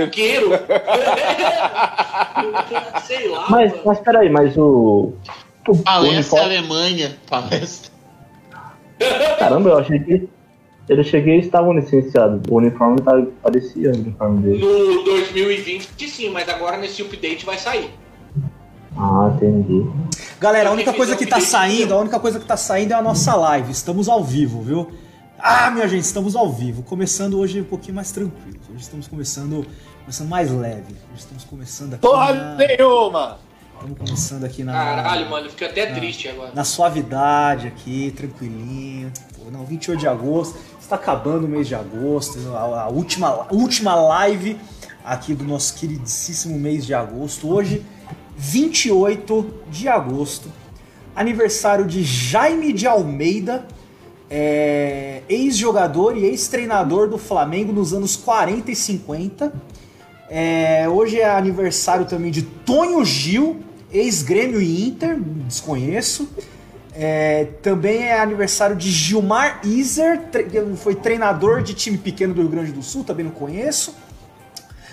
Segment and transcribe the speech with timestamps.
[0.00, 0.50] Pipoqueiro.
[0.50, 0.86] Pipoqueiro.
[3.06, 3.46] Sei lá.
[3.48, 3.82] Mas, mano.
[3.86, 5.12] mas peraí, mas o.
[5.68, 7.16] o Palestra uniforme- Alemanha.
[7.28, 7.92] Palestra.
[9.38, 10.28] Caramba, eu achei que.
[10.88, 12.40] Eu cheguei e estavam licenciados.
[12.48, 13.12] O uniforme tá,
[13.42, 14.58] parecia o uniforme dele.
[14.64, 17.90] No 2020, sim, mas agora nesse update vai sair.
[18.96, 19.84] Ah, entendi.
[20.38, 23.02] Galera, a única coisa que tá saindo, a única coisa que tá saindo é a
[23.02, 23.72] nossa live.
[23.72, 24.90] Estamos ao vivo, viu?
[25.48, 26.82] Ah, minha gente, estamos ao vivo.
[26.82, 28.58] Começando hoje um pouquinho mais tranquilo.
[28.68, 29.64] Hoje estamos começando,
[30.00, 30.96] começando mais leve.
[31.12, 32.02] Hoje estamos começando aqui.
[32.02, 33.38] Porra na, nenhuma!
[33.74, 34.72] estamos começando aqui na.
[34.72, 36.50] Caralho, mano, fica até triste agora.
[36.52, 39.12] Na suavidade aqui, tranquilinho.
[39.36, 40.58] Pô, não, 28 de agosto.
[40.80, 42.40] Está acabando o mês de agosto.
[42.52, 44.58] A, a última, a última live
[45.04, 47.48] aqui do nosso queridíssimo mês de agosto.
[47.48, 47.86] Hoje,
[48.36, 50.50] 28 de agosto.
[51.14, 53.64] Aniversário de Jaime de Almeida,
[54.30, 59.52] é, ex-jogador e ex-treinador do Flamengo nos anos 40 e 50.
[60.28, 63.60] É, hoje é aniversário também de Tonho Gil,
[63.92, 66.28] ex-Grêmio e Inter, desconheço.
[66.92, 70.22] É, também é aniversário de Gilmar Iser,
[70.76, 73.94] foi treinador de time pequeno do Rio Grande do Sul, também não conheço.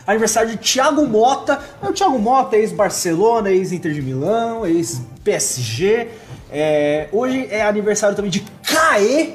[0.05, 1.59] Aniversário de Thiago Mota.
[1.81, 6.09] É, O Thiago Mota, ex-Barcelona, ex-Inter de Milão, ex-PSG.
[6.51, 8.45] É, hoje é aniversário também de
[8.93, 9.33] Caê.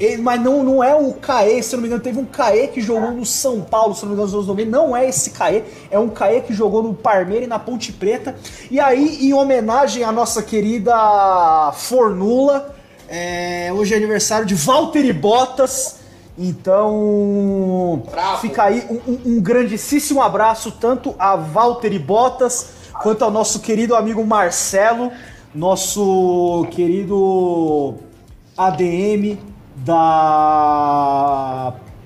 [0.00, 2.66] Ele- mas não, não é o Caê, se eu não me engano, teve um Caê
[2.66, 4.70] que jogou no São Paulo, se eu não me engano, nos anos 90.
[4.70, 8.34] Não é esse Caê, é um Caê que jogou no Parmeira e na Ponte Preta.
[8.70, 12.74] E aí, em homenagem à nossa querida Fornula,
[13.08, 15.96] é, hoje é aniversário de Valtteri Bottas.
[16.36, 18.40] Então, Bravo.
[18.40, 22.66] fica aí um, um- um grandíssimo abraço tanto a Valtteri Bottas
[23.00, 25.12] quanto ao nosso querido amigo Marcelo,
[25.54, 27.94] nosso querido
[28.56, 29.36] ADM
[29.76, 30.14] da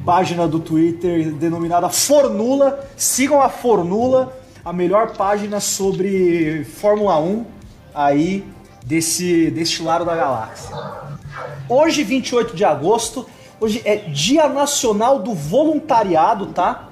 [0.04, 2.88] página do Twitter denominada Fornula.
[2.96, 7.44] Sigam a Fornula, a melhor página sobre Fórmula 1
[7.94, 8.44] aí
[8.84, 10.74] desse, deste lado da galáxia.
[11.68, 13.26] Hoje, 28 de agosto,
[13.60, 16.88] hoje é Dia Nacional do Voluntariado, tá?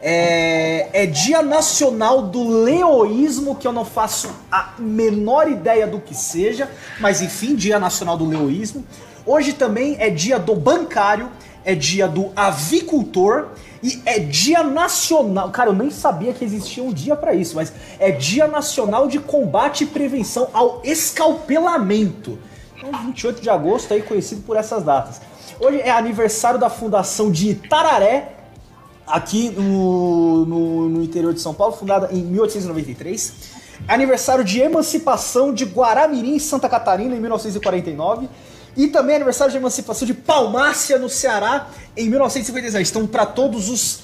[0.00, 6.14] É, é Dia Nacional do Leoísmo, que eu não faço a menor ideia do que
[6.14, 6.70] seja,
[7.00, 8.84] mas enfim, Dia Nacional do Leoísmo.
[9.24, 11.30] Hoje também é dia do bancário,
[11.64, 13.48] é dia do avicultor
[13.82, 15.50] e é dia nacional.
[15.50, 19.18] Cara, eu nem sabia que existia um dia pra isso, mas é Dia Nacional de
[19.18, 22.38] Combate e Prevenção ao Escalpelamento.
[22.76, 25.20] Então, 28 de agosto, aí conhecido por essas datas.
[25.60, 28.32] Hoje é aniversário da fundação de Itararé,
[29.06, 33.32] aqui no, no, no interior de São Paulo, fundada em 1893.
[33.88, 38.28] Aniversário de emancipação de Guaramirim, Santa Catarina, em 1949.
[38.76, 42.90] E também aniversário de emancipação de Palmácia, no Ceará, em 1956.
[42.90, 44.00] Então, para todos os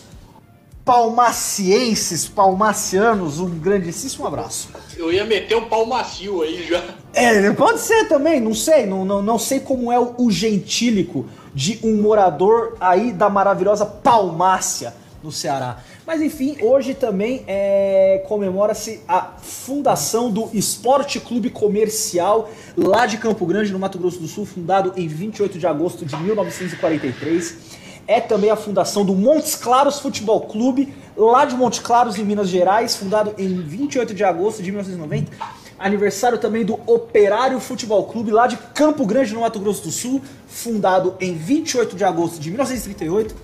[0.85, 4.71] palmacienses, palmacianos, um grandíssimo abraço.
[4.97, 6.83] Eu ia meter um pau macio aí já.
[7.13, 11.27] É, pode ser também, não sei, não, não, não sei como é o, o gentílico
[11.59, 15.79] de um morador aí da maravilhosa Palmácia, no Ceará.
[16.07, 23.45] Mas enfim, hoje também é, comemora-se a fundação do Esporte Clube Comercial lá de Campo
[23.45, 27.57] Grande, no Mato Grosso do Sul, fundado em 28 de agosto de 1943.
[28.07, 32.49] É também a fundação do Montes Claros Futebol Clube, lá de Montes Claros, em Minas
[32.49, 35.33] Gerais, fundado em 28 de agosto de 1990.
[35.79, 40.21] Aniversário também do Operário Futebol Clube, lá de Campo Grande, no Mato Grosso do Sul,
[40.47, 43.35] fundado em 28 de agosto de 1938.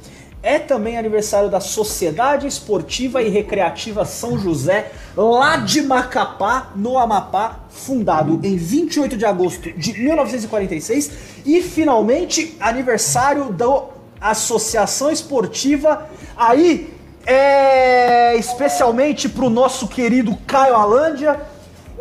[0.42, 7.60] É também aniversário da Sociedade Esportiva e Recreativa São José, lá de Macapá, no Amapá,
[7.70, 11.12] fundado em 28 de agosto de 1946.
[11.46, 13.84] E finalmente, aniversário da
[14.20, 16.92] Associação Esportiva, aí
[17.26, 21.40] é especialmente para o nosso querido Caio Alândia,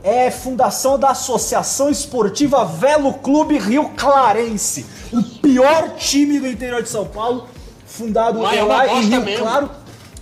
[0.03, 6.89] é fundação da Associação Esportiva Velo Clube Rio Clarense, o pior time do interior de
[6.89, 7.47] São Paulo,
[7.85, 9.45] fundado Mas em é lá em Rio mesmo.
[9.45, 9.69] Claro,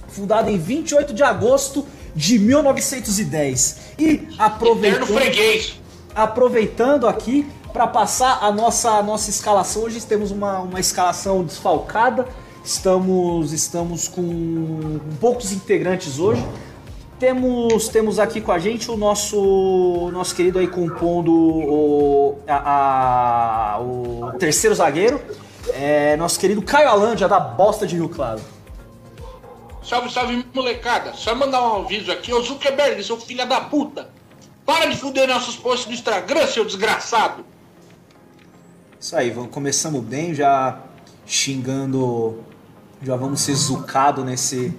[0.07, 1.85] fundado em 28 de agosto
[2.15, 3.77] de 1910.
[3.97, 5.81] E aproveitando, freguês.
[6.13, 12.27] aproveitando aqui para passar a nossa, a nossa escalação, hoje temos uma, uma escalação desfalcada,
[12.63, 16.45] estamos, estamos com poucos integrantes hoje.
[17.21, 23.79] Temos, temos aqui com a gente o nosso, nosso querido aí compondo o, a- a-
[23.79, 25.21] o terceiro zagueiro,
[25.67, 28.41] é, nosso querido Caio Alândia, da Bosta de Rio Claro.
[29.83, 31.13] Salve, salve, molecada.
[31.13, 32.33] Só mandar um aviso aqui.
[32.33, 34.09] Ô Zuckerberg, seu filho da puta.
[34.65, 37.45] Para de fuder nossos posts no Instagram, seu desgraçado.
[38.99, 40.79] Isso aí, vamos, começamos bem, já
[41.27, 42.39] xingando,
[43.03, 44.73] já vamos ser zucado nesse,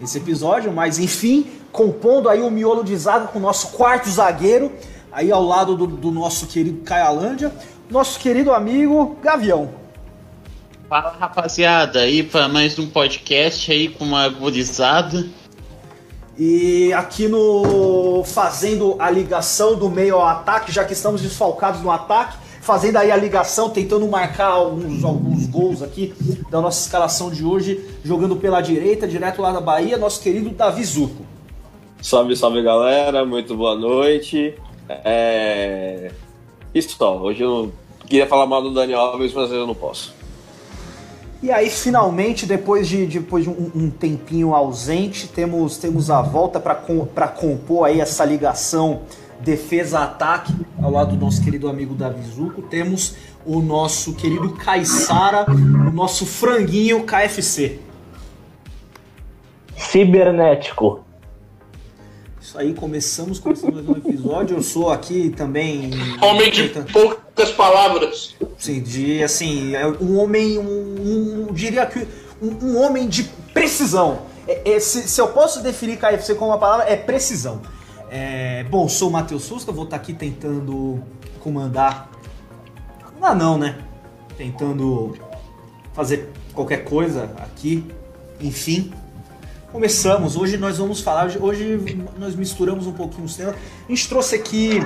[0.00, 4.70] esse episódio, mas enfim, compondo aí o miolo de zaga com o nosso quarto zagueiro,
[5.10, 7.50] aí ao lado do, do nosso querido Caialândia,
[7.90, 9.70] nosso querido amigo Gavião.
[10.88, 15.26] Fala rapaziada, aí para mais um podcast aí com uma gurizada.
[16.38, 21.90] E aqui no fazendo a ligação do meio ao ataque, já que estamos desfalcados no
[21.90, 26.14] ataque, fazendo aí a ligação, tentando marcar alguns, alguns gols aqui
[26.50, 30.84] da nossa escalação de hoje, jogando pela direita, direto lá da Bahia, nosso querido Davi
[30.84, 31.31] Zuco.
[32.02, 34.56] Salve, salve galera, muito boa noite.
[34.88, 36.10] É...
[36.74, 37.72] Isso só, hoje eu não
[38.08, 40.12] queria falar mal do Daniel Alves, mas eu não posso.
[41.40, 46.58] E aí, finalmente, depois de, depois de um, um tempinho ausente, temos, temos a volta
[46.58, 49.02] para com, compor aí essa ligação
[49.38, 50.52] defesa-ataque
[50.82, 52.62] ao lado do nosso querido amigo Davizuco.
[52.62, 53.14] Temos
[53.46, 57.78] o nosso querido Caissara, o nosso franguinho KFC.
[59.76, 61.04] Cibernético.
[62.52, 64.58] Isso aí, começamos, começamos mais um episódio.
[64.58, 65.90] Eu sou aqui também.
[66.20, 68.36] Homem de poucas palavras.
[68.58, 72.06] Sim, de assim, é um homem, um, um diria que
[72.42, 74.26] um, um, homem de precisão.
[74.46, 77.62] É, é, se, se, eu posso definir KFC como uma palavra, é precisão.
[78.10, 81.02] É, bom, sou o Matheus Susca, vou estar aqui tentando
[81.40, 82.10] comandar.
[83.18, 83.78] Não, não, né?
[84.36, 85.16] Tentando
[85.94, 87.82] fazer qualquer coisa aqui.
[88.38, 88.92] Enfim,
[89.72, 91.80] Começamos, hoje nós vamos falar, hoje
[92.18, 93.54] nós misturamos um pouquinho os temas.
[93.54, 94.80] A gente trouxe aqui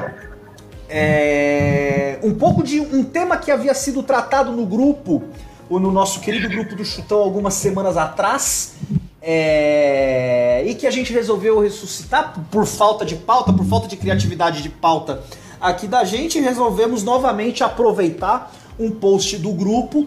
[0.89, 5.25] é, um pouco de um tema que havia sido tratado no grupo,
[5.69, 8.75] ou no nosso querido grupo do Chutão algumas semanas atrás,
[9.21, 14.63] é, e que a gente resolveu ressuscitar por falta de pauta, por falta de criatividade
[14.63, 15.21] de pauta
[15.61, 20.07] aqui da gente, resolvemos novamente aproveitar um post do grupo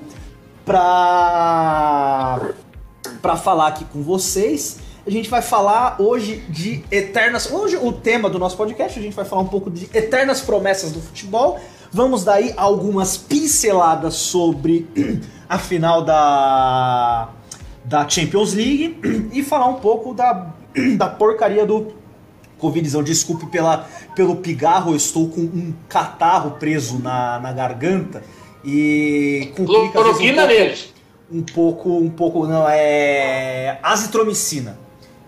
[0.63, 2.53] para
[3.21, 4.79] para falar aqui com vocês.
[5.05, 7.51] A gente vai falar hoje de eternas.
[7.51, 10.91] Hoje, o tema do nosso podcast, a gente vai falar um pouco de eternas promessas
[10.91, 11.59] do futebol.
[11.91, 14.87] Vamos daí algumas pinceladas sobre
[15.49, 17.29] a final da,
[17.83, 18.99] da Champions League
[19.33, 20.53] e falar um pouco da,
[20.95, 21.87] da porcaria do
[22.59, 23.01] Covidzão.
[23.01, 28.21] Desculpe pela, pelo pigarro, eu estou com um catarro preso na, na garganta
[28.63, 29.93] e complica.
[29.93, 30.98] Cloroquina um neles
[31.31, 34.77] um pouco, um pouco, não, é azitromicina.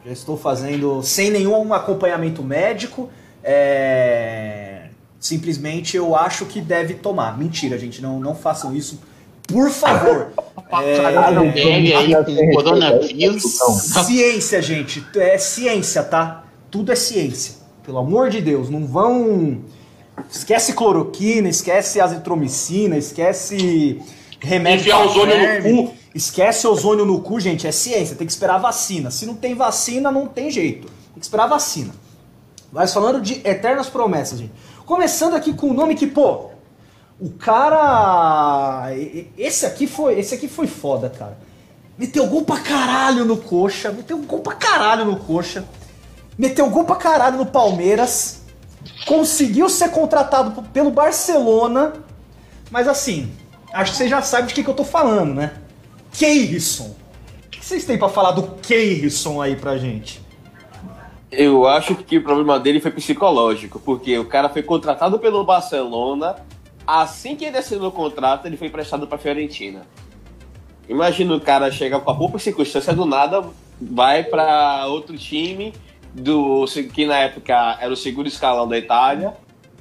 [0.06, 3.10] Já estou fazendo sem nenhum acompanhamento médico.
[3.44, 4.88] É,
[5.20, 7.38] simplesmente eu acho que deve tomar.
[7.38, 9.00] Mentira, gente, não, não façam isso.
[9.48, 10.32] Por favor.
[10.84, 13.44] é, coronavírus.
[14.06, 15.06] Ciência, gente.
[15.16, 16.46] É ciência, tá?
[16.72, 17.56] Tudo é ciência.
[17.84, 19.60] Pelo amor de Deus, não vão.
[20.30, 24.02] Esquece cloroquina, esquece azitromicina, esquece
[24.42, 25.94] remédio Enfiar ozônio no cu.
[26.14, 29.10] Esquece ozônio no cu, gente, é ciência, tem que esperar vacina.
[29.10, 30.88] Se não tem vacina, não tem jeito.
[30.88, 31.94] Tem que esperar vacina.
[32.72, 34.52] Mas falando de eternas promessas, gente.
[34.86, 36.50] Começando aqui com o nome que, pô,
[37.20, 38.90] o cara.
[39.38, 40.20] Esse aqui foi.
[40.20, 41.38] Esse aqui foi foda, cara.
[41.98, 43.92] Meteu gol pra caralho no coxa.
[43.92, 45.64] Meteu gol pra caralho no coxa.
[46.38, 48.42] Meteu gol pra caralho no Palmeiras.
[49.06, 51.94] Conseguiu ser contratado pelo Barcelona.
[52.72, 53.32] Mas assim,
[53.74, 55.54] acho que você já sabe de que, que eu tô falando, né?
[56.14, 56.96] Keirson.
[57.46, 60.22] O que vocês têm para falar do Keirson aí pra gente?
[61.32, 66.36] Eu acho que o problema dele foi psicológico, porque o cara foi contratado pelo Barcelona,
[66.86, 69.84] assim que ele assinou o contrato, ele foi emprestado para Fiorentina.
[70.90, 73.46] Imagina o cara chega com a pouca circunstância do nada,
[73.80, 75.74] vai para outro time
[76.14, 79.34] do que na época era o segundo escalão da Itália.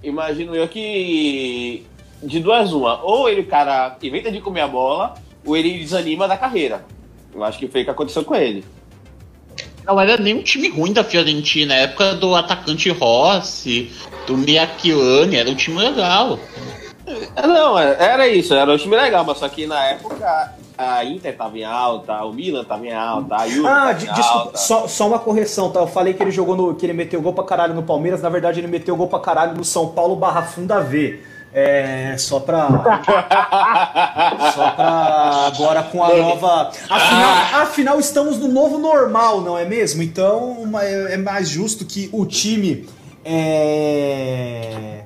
[0.04, 1.84] Imagino eu que
[2.22, 6.28] de duas uma, ou ele o cara inventa de comer a bola, ou ele desanima
[6.28, 6.84] da carreira.
[7.34, 8.64] Eu acho que foi o que aconteceu com ele.
[9.86, 13.90] Não era nem um time ruim da Fiorentina, na época do atacante Rossi,
[14.26, 16.38] do Miachilani, era um time legal.
[17.34, 21.04] É, não, é, era isso, era um time legal, mas só que na época a
[21.04, 25.08] Inter tava em alta, o Milan tava em alta, a Juve Ah, desculpa, só, só,
[25.08, 25.80] uma correção, tá?
[25.80, 26.74] Eu falei que ele jogou no.
[26.74, 29.56] que ele meteu gol pra caralho no Palmeiras, na verdade ele meteu gol pra caralho
[29.56, 31.20] no São Paulo barra Funda V.
[31.52, 32.68] É, só pra.
[34.54, 35.50] só pra.
[35.52, 36.70] Agora com a nova.
[36.88, 40.02] Afinal, afinal, estamos no novo normal, não é mesmo?
[40.02, 40.64] Então
[41.08, 42.88] é mais justo que o time.
[43.22, 45.02] É,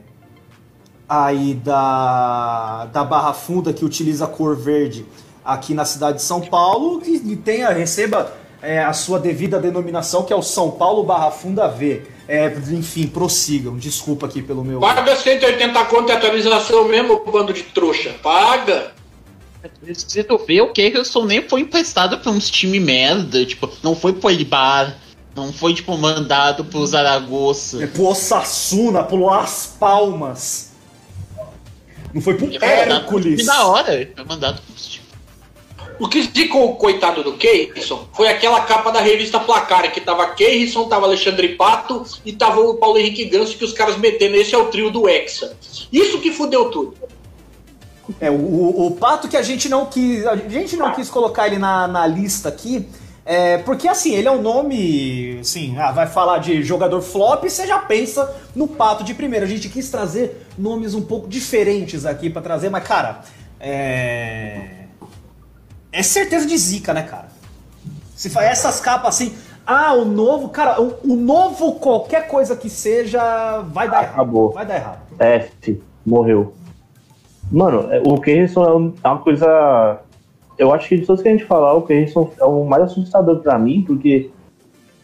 [1.08, 5.04] aí da, da Barra Funda que utiliza a cor verde
[5.44, 8.32] aqui na cidade de São Paulo que tenha receba
[8.62, 12.02] é, a sua devida denominação que é o São Paulo Barra Funda V.
[12.26, 13.76] É, enfim, prossigam.
[13.76, 14.80] Desculpa aqui pelo meu.
[14.80, 18.14] Paga 180 conto de atualização mesmo, bando de trouxa.
[18.22, 18.92] Paga!
[19.94, 24.12] Se tu vê, o Keirson nem foi emprestado pra uns time merda, tipo, não foi
[24.12, 24.94] pro Eibar,
[25.34, 27.86] não foi, tipo, mandado pro Zaragoza.
[27.88, 30.72] Pro Osasuna, pro Las Palmas.
[32.12, 33.38] Não foi pro foi Hércules.
[33.40, 35.03] time da hora, foi mandado pro time.
[35.98, 40.26] O que ficou o coitado do Keirson foi aquela capa da revista Placar, que tava
[40.30, 44.36] Keirson, tava Alexandre Pato e tava o Paulo Henrique Ganso, que os caras metendo.
[44.36, 45.56] Esse é o trio do Hexa.
[45.92, 46.94] Isso que fudeu tudo.
[48.20, 50.26] É, o, o, o Pato que a gente não quis.
[50.26, 52.88] A gente não quis colocar ele na, na lista aqui.
[53.26, 55.38] É, porque assim, ele é um nome.
[55.40, 59.46] Assim, ah, vai falar de jogador flop, você já pensa no Pato de primeiro.
[59.46, 63.22] A gente quis trazer nomes um pouco diferentes aqui pra trazer, mas, cara,
[63.58, 64.83] é.
[65.94, 67.28] É certeza de zica, né, cara?
[68.16, 69.32] Se faz essas capas assim.
[69.64, 74.14] Ah, o novo, cara, o, o novo qualquer coisa que seja, vai dar errado.
[74.14, 74.52] Acabou.
[74.52, 74.98] Vai dar errado.
[75.18, 76.52] F, morreu.
[77.50, 80.00] Mano, é, o Keirson é é uma coisa.
[80.58, 83.40] Eu acho que de todos que a gente falar, o Keirson é o mais assustador
[83.40, 84.30] pra mim, porque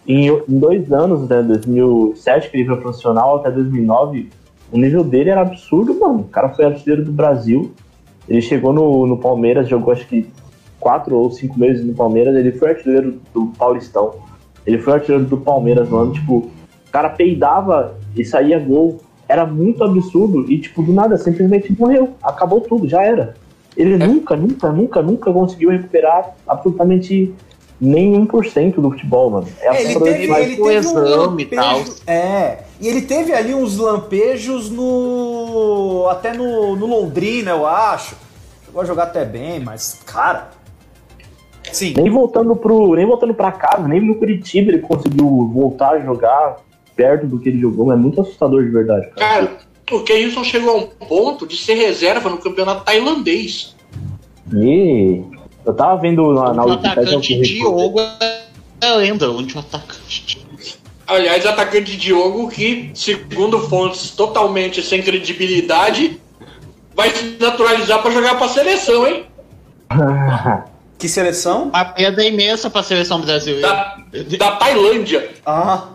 [0.06, 4.28] em, em dois anos, né, 2007 que ele foi profissional até 2009,
[4.72, 6.20] o nível dele era absurdo, mano.
[6.20, 7.72] O cara foi artilheiro do Brasil.
[8.28, 10.28] Ele chegou no, no Palmeiras, jogou acho que
[10.80, 12.34] quatro ou cinco meses no Palmeiras.
[12.34, 14.14] Ele foi artilheiro do Paulistão.
[14.66, 16.12] Ele foi artilheiro do Palmeiras, mano.
[16.12, 19.00] Tipo, o cara peidava e saía gol.
[19.28, 22.14] Era muito absurdo e, tipo, do nada, simplesmente morreu.
[22.20, 23.34] Acabou tudo, já era.
[23.76, 27.32] Ele nunca, nunca, nunca, nunca conseguiu recuperar absolutamente
[27.80, 29.46] nem 1% do futebol, mano.
[29.60, 30.44] É É, ele teve, demais.
[30.44, 31.84] ele teve um exame e tal.
[32.06, 36.06] É, e ele teve ali uns lampejos no.
[36.10, 38.16] Até no, no Londrina, eu acho.
[38.66, 40.50] Chegou a jogar até bem, mas, cara.
[41.72, 41.94] Sim.
[41.96, 42.94] Nem voltando pro.
[42.94, 46.56] Nem voltando pra casa, nem no Curitiba ele conseguiu voltar a jogar
[46.94, 47.92] perto do que ele jogou.
[47.92, 49.46] É muito assustador de verdade, cara.
[49.46, 49.58] Cara,
[49.92, 53.74] o Keirson chegou a um ponto de ser reserva no campeonato tailandês.
[54.52, 55.22] E
[55.64, 57.42] eu tava vendo na, na o atacante o.
[57.42, 58.00] Diogo
[58.80, 60.46] é lenda, onde o atacante.
[61.06, 66.20] Aliás, atacante Diogo que, segundo fontes totalmente sem credibilidade,
[66.94, 69.24] vai se naturalizar pra jogar pra seleção, hein?
[71.00, 71.64] Que seleção?
[71.64, 73.66] Uma perda imensa pra seleção brasileira.
[73.68, 73.96] Da,
[74.38, 75.30] da Tailândia.
[75.44, 75.88] Ah,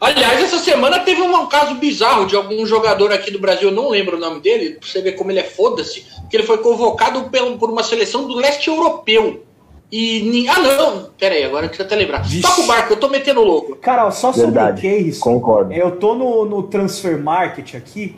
[0.00, 3.90] Aliás, essa semana teve um caso bizarro de algum jogador aqui do Brasil, eu não
[3.90, 7.24] lembro o nome dele, pra você ver como ele é foda-se, que ele foi convocado
[7.24, 9.44] pelo- por uma seleção do leste europeu.
[9.92, 10.46] E.
[10.48, 11.10] Ah, não!
[11.18, 12.22] Pera aí, agora deixa eu até lembrar.
[12.22, 12.40] Vixe.
[12.42, 13.74] Toca o barco, eu tô metendo louco.
[13.76, 15.20] cara, só sobre Verdade, o Keirson.
[15.20, 15.72] concordo.
[15.74, 18.16] Eu tô no, no Transfer Market aqui.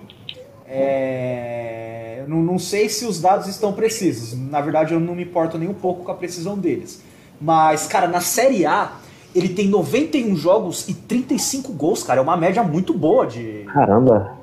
[0.75, 4.33] É, eu não, não sei se os dados estão precisos.
[4.39, 7.01] Na verdade, eu não me importo nem um pouco com a precisão deles.
[7.41, 8.93] Mas, cara, na Série A,
[9.35, 12.21] ele tem 91 jogos e 35 gols, cara.
[12.21, 13.65] É uma média muito boa de.
[13.73, 14.39] Caramba.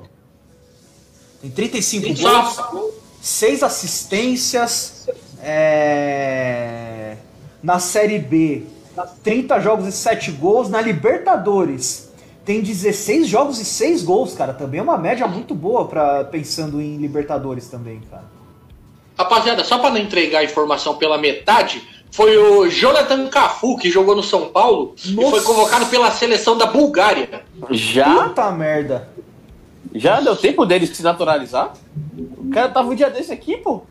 [1.40, 2.90] Tem 35 Gente, gols, só-
[3.22, 5.08] 6 assistências.
[5.42, 7.16] é,
[7.62, 8.62] Na Série B,
[9.22, 10.68] 30 jogos e 7 gols.
[10.68, 12.09] Na Libertadores,
[12.44, 14.52] tem 16 jogos e 6 gols, cara.
[14.52, 18.24] Também é uma média muito boa para pensando em Libertadores também, cara.
[19.18, 24.16] Rapaziada, só pra não entregar a informação pela metade, foi o Jonathan Cafu que jogou
[24.16, 25.30] no São Paulo e Nossa.
[25.30, 27.42] foi convocado pela seleção da Bulgária.
[27.70, 28.28] Já?
[28.28, 29.08] Puta merda.
[29.94, 31.74] Já deu tempo dele se naturalizar?
[32.16, 33.82] O cara tava um dia desse aqui, pô.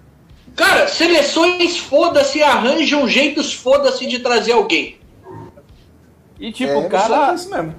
[0.56, 4.98] Cara, seleções foda-se arranjam jeitos foda-se de trazer alguém.
[6.40, 7.32] E tipo, É, o cara.
[7.32, 7.76] é isso mesmo.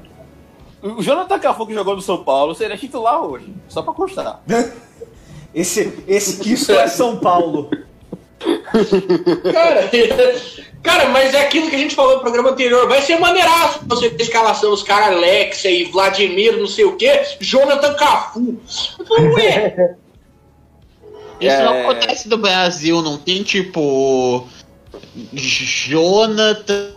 [0.82, 3.52] O Jonathan Cafu que jogou no São Paulo seria titular hoje.
[3.68, 4.42] Só pra constar.
[5.52, 7.68] Esse, esse, isso é São Paulo.
[9.52, 9.90] Cara,
[10.80, 12.86] cara, mas é aquilo que a gente falou no programa anterior.
[12.88, 17.22] Vai ser maneiraço você ter escalação, os caras Alexia e Vladimir, não sei o quê,
[17.40, 18.60] Jonathan Cafu.
[19.10, 19.96] Não é.
[21.40, 21.82] Isso não É.
[21.82, 24.46] acontece no Brasil, não tem tipo.
[25.34, 26.92] Jonathan,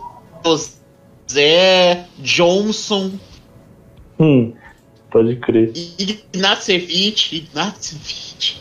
[1.26, 3.12] José, Johnson,
[4.18, 4.52] Hum,
[5.10, 5.72] pode crer.
[5.98, 7.36] Ignacevich.
[7.36, 8.60] Ignacevich.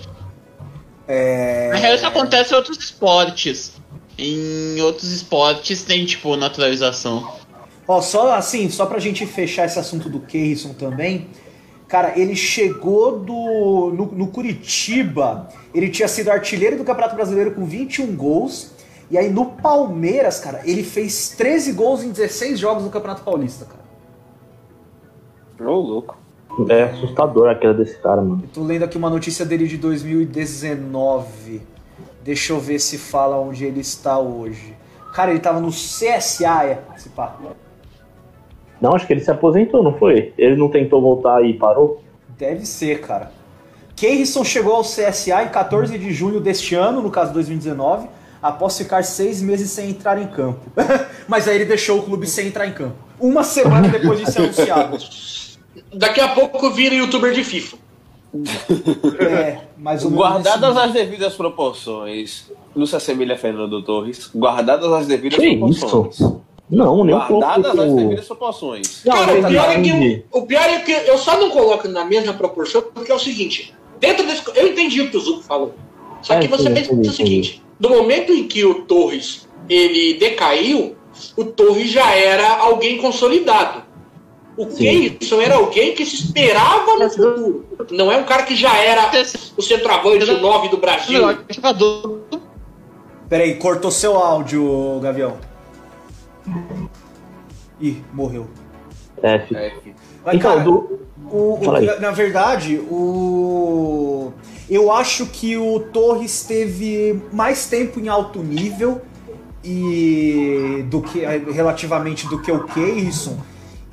[1.07, 1.69] É...
[1.71, 3.73] Na real, isso acontece em outros esportes.
[4.17, 7.33] Em outros esportes tem, tipo, naturalização.
[7.87, 11.27] Ó, só assim, só pra gente fechar esse assunto do Keirson também.
[11.87, 17.65] Cara, ele chegou do no, no Curitiba, ele tinha sido artilheiro do Campeonato Brasileiro com
[17.65, 18.71] 21 gols.
[19.11, 23.65] E aí no Palmeiras, cara, ele fez 13 gols em 16 jogos no Campeonato Paulista,
[23.65, 23.82] cara.
[25.59, 26.17] Ô, louco.
[26.69, 28.43] É assustador a queda desse cara, mano.
[28.43, 31.61] Eu tô lendo aqui uma notícia dele de 2019.
[32.23, 34.75] Deixa eu ver se fala onde ele está hoje.
[35.13, 37.35] Cara, ele tava no CSA, é, esse pá.
[38.79, 40.33] Não, acho que ele se aposentou, não foi?
[40.37, 42.01] Ele não tentou voltar e parou?
[42.37, 43.31] Deve ser, cara.
[43.95, 48.07] Keirson chegou ao CSA em 14 de junho deste ano, no caso 2019,
[48.41, 50.59] após ficar seis meses sem entrar em campo.
[51.27, 52.95] Mas aí ele deixou o clube sem entrar em campo.
[53.19, 54.97] Uma semana depois de ser anunciado.
[55.93, 57.77] Daqui a pouco vira youtuber de FIFA.
[59.19, 64.29] É, mas o Guardadas nesse- as devidas proporções, não se assemelha a Fernando Torres.
[64.35, 66.15] Guardadas as devidas Que proporções.
[66.15, 66.41] isso?
[66.69, 67.39] Não, nem um pouco.
[67.45, 69.01] Guardadas as devidas proporções.
[69.05, 72.05] Não, Cara, o pior, é que, o pior é que eu só não coloco na
[72.05, 74.41] mesma proporção porque é o seguinte: dentro desse.
[74.55, 75.73] Eu entendi o que o Zuko falou.
[76.21, 80.15] Só É, que você entendi, pensa o seguinte: no momento em que o Torres ele
[80.15, 80.95] decaiu,
[81.37, 83.82] o Torres já era alguém consolidado.
[84.55, 84.77] O Sim.
[84.77, 87.65] Keirson era alguém que se esperava no futuro.
[87.91, 89.09] Não é um cara que já era
[89.57, 91.21] o centroavante, o 9 do Brasil.
[93.27, 95.37] Peraí, cortou seu áudio, Gavião.
[97.81, 98.47] Ih, morreu.
[99.21, 99.55] F.
[99.55, 99.73] É,
[100.25, 100.99] Mas, Então, cara, do-
[101.31, 101.99] o- o- aí.
[101.99, 104.31] na, verdade, o.
[104.69, 109.01] Eu acho que o Torres teve mais tempo em alto nível
[109.63, 111.19] e do que
[111.51, 113.37] relativamente do que o Keirson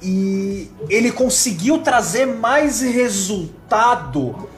[0.02, 4.48] e ele conseguiu trazer mais resultado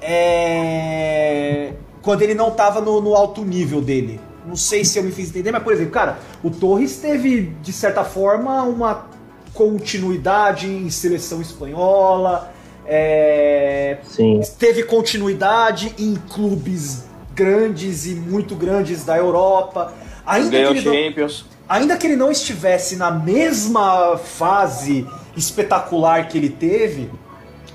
[0.00, 1.72] é,
[2.02, 4.20] quando ele não estava no, no alto nível dele.
[4.46, 7.72] Não sei se eu me fiz entender, mas por exemplo, cara, o Torres teve de
[7.72, 9.06] certa forma uma
[9.54, 12.52] continuidade em seleção espanhola,
[12.86, 14.40] é, Sim.
[14.58, 19.94] teve continuidade em clubes grandes e muito grandes da Europa.
[20.26, 21.46] Ainda que, Ganhou ele não, Champions.
[21.68, 25.06] Ainda que ele não estivesse na mesma fase
[25.36, 27.10] espetacular que ele teve,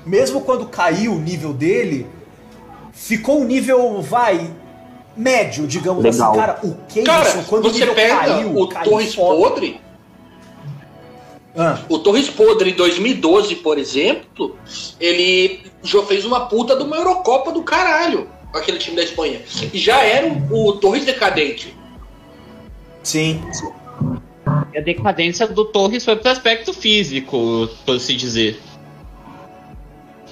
[0.06, 2.06] mesmo quando caiu o nível dele,
[2.92, 4.50] ficou um nível, vai,
[5.16, 6.30] médio, digamos Legal.
[6.30, 6.40] assim.
[6.40, 9.42] Cara, o Keirson, Cara, quando o você nível pega caiu, o caiu Torres forte.
[9.42, 9.80] Podre,
[11.56, 14.56] Ah, O Torres Podre em 2012, por exemplo,
[15.00, 19.40] ele já fez uma puta de uma Eurocopa do caralho com aquele time da Espanha.
[19.72, 21.76] E já era o, o Torres decadente.
[23.02, 23.40] sim.
[24.76, 28.60] A decadência do Torres foi pro aspecto físico, por se dizer.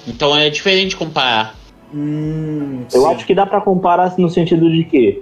[0.07, 1.55] Então é diferente comparar.
[1.93, 3.07] Hum, Eu sim.
[3.07, 5.21] acho que dá pra comparar no sentido de que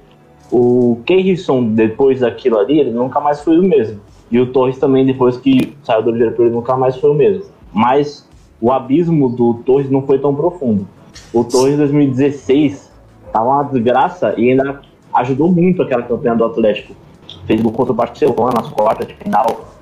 [0.51, 3.99] o Keirson, depois daquilo ali, ele nunca mais foi o mesmo.
[4.29, 7.45] E o Torres também, depois que saiu do Liverpool, ele nunca mais foi o mesmo.
[7.73, 8.27] Mas
[8.59, 10.87] o abismo do Torres não foi tão profundo.
[11.33, 12.91] O Torres em 2016
[13.31, 14.81] tava uma desgraça e ainda
[15.13, 16.93] ajudou muito aquela campanha do Atlético.
[17.47, 19.73] Fez gol contra o Barcelona nas quartas de final.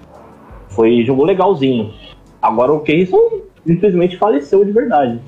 [0.69, 1.93] Foi, jogou legalzinho.
[2.41, 5.19] Agora o Keirson simplesmente faleceu de verdade.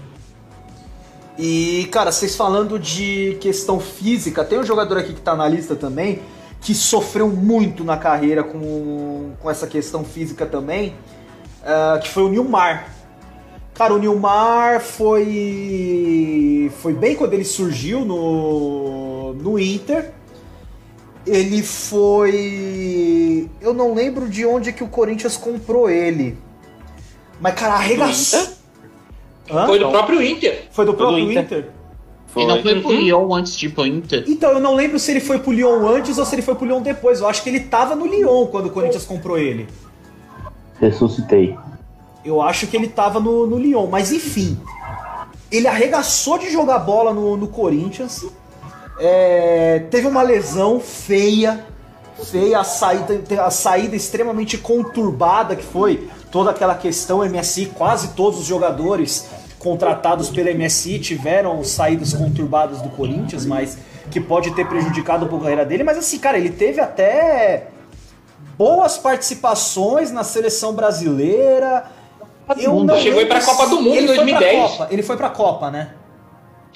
[1.38, 5.76] E, cara, vocês falando de questão física, tem um jogador aqui que tá na lista
[5.76, 6.19] também,
[6.62, 10.95] que sofreu muito na carreira com, com essa questão física também,
[11.63, 12.91] ah, que foi o Nilmar.
[13.76, 16.71] Cara, o Nilmar foi.
[16.82, 20.13] Foi bem quando ele surgiu no, no Inter.
[21.28, 23.50] Ele foi.
[23.62, 26.38] Eu não lembro de onde é que o Corinthians comprou ele.
[27.40, 28.48] Mas, cara, arregaçou.
[29.66, 30.68] Foi do próprio Inter.
[30.72, 31.44] Foi do Foi do próprio Inter.
[31.44, 31.70] Inter?
[32.28, 32.44] Foi.
[32.44, 33.00] Ele não foi pro Uhum.
[33.00, 34.24] Lyon antes de ir pro Inter.
[34.28, 36.66] Então, eu não lembro se ele foi pro Lyon antes ou se ele foi pro
[36.66, 37.20] Lyon depois.
[37.20, 39.68] Eu acho que ele tava no Lyon quando o Corinthians comprou ele.
[40.80, 41.58] Ressuscitei.
[42.24, 43.88] Eu acho que ele tava no, no Lyon.
[43.88, 44.60] Mas enfim,
[45.52, 48.26] ele arregaçou de jogar bola no, no Corinthians.
[48.99, 51.65] É, teve uma lesão feia.
[52.31, 57.67] Feia, a saída, a saída extremamente conturbada que foi toda aquela questão MSI.
[57.77, 59.29] Quase todos os jogadores
[59.60, 63.77] contratados pela MSI tiveram saídas conturbadas do Corinthians, mas
[64.10, 65.83] que pode ter prejudicado um pouco a carreira dele.
[65.83, 67.67] Mas assim, cara, ele teve até
[68.57, 71.86] boas participações na seleção brasileira.
[72.57, 74.71] Eu não Chegou a pra lembro Copa do Mundo em ele foi pra 2010.
[74.71, 75.89] Copa, Ele foi pra Copa, né?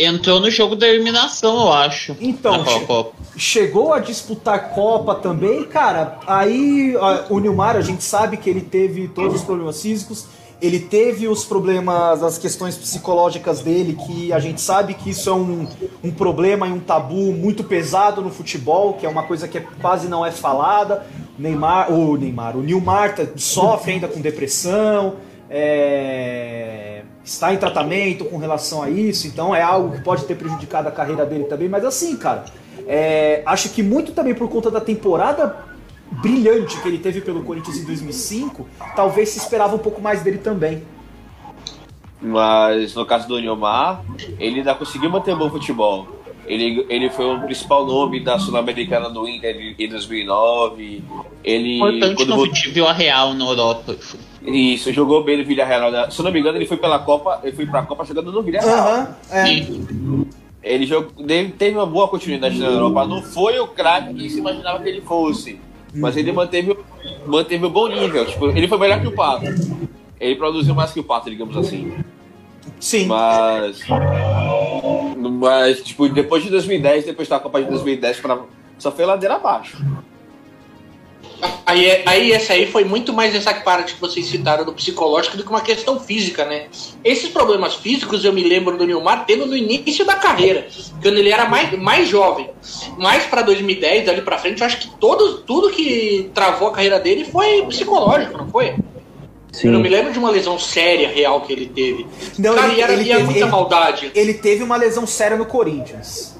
[0.03, 2.15] Entrou no jogo da eliminação, eu acho.
[2.19, 2.85] Então, che-
[3.37, 6.17] chegou a disputar Copa também, cara.
[6.27, 10.25] Aí ó, o Nilmar, a gente sabe que ele teve todos os problemas físicos,
[10.61, 15.33] ele teve os problemas, as questões psicológicas dele, que a gente sabe que isso é
[15.33, 15.67] um,
[16.03, 19.65] um problema e um tabu muito pesado no futebol, que é uma coisa que é-
[19.81, 21.03] quase não é falada.
[21.37, 25.13] O Neymar, o Neymar, o Nilmar tá- sofre ainda com depressão.
[25.53, 30.87] É, está em tratamento com relação a isso, então é algo que pode ter prejudicado
[30.87, 32.45] a carreira dele também, mas assim, cara,
[32.87, 35.65] é, acho que muito também por conta da temporada
[36.09, 40.37] brilhante que ele teve pelo Corinthians em 2005, talvez se esperava um pouco mais dele
[40.37, 40.83] também.
[42.21, 44.03] Mas no caso do Neymar,
[44.39, 46.20] ele ainda conseguiu manter bom futebol.
[46.51, 51.01] Ele, ele foi o principal nome da Sul-Americana do Inter em 2009.
[51.45, 51.77] Ele.
[51.77, 53.95] Importante quando viu a Real na Europa.
[54.45, 55.89] Isso, jogou bem no Villarreal.
[55.89, 56.07] né?
[56.09, 58.43] Se eu não me engano, ele foi pela Copa, ele foi pra Copa jogando no
[58.43, 58.77] Villarreal.
[58.77, 59.53] Aham, é.
[59.53, 60.27] E
[60.61, 63.07] Ele jogou, ele teve uma boa continuidade na Europa.
[63.07, 65.57] Não foi o craque que se imaginava que ele fosse.
[65.95, 66.75] Mas ele manteve,
[67.25, 68.25] manteve um bom nível.
[68.25, 69.45] Tipo, ele foi melhor que o Pato.
[70.19, 71.93] Ele produziu mais que o Pato, digamos assim.
[72.77, 73.05] Sim.
[73.05, 73.81] Mas.
[75.29, 78.39] Mas, tipo, depois de 2010, depois da Copa de 2010, pra,
[78.77, 79.77] só foi ladeira abaixo.
[81.65, 85.43] Aí, aí essa aí foi muito mais essa parte que vocês citaram do psicológico do
[85.43, 86.67] que uma questão física, né?
[87.03, 90.67] Esses problemas físicos eu me lembro do Nilmar tendo no início da carreira,
[91.01, 92.49] quando ele era mais, mais jovem.
[92.97, 96.99] Mais pra 2010, ali pra frente, eu acho que todo, tudo que travou a carreira
[96.99, 98.75] dele foi psicológico, não foi?
[99.63, 99.95] Eu não me Sim.
[99.95, 102.07] lembro de uma lesão séria, real que ele teve.
[102.39, 104.11] Não, Cara, ele- e era, ele e teve- muita ele- maldade.
[104.15, 106.35] Ele teve uma lesão séria no Corinthians.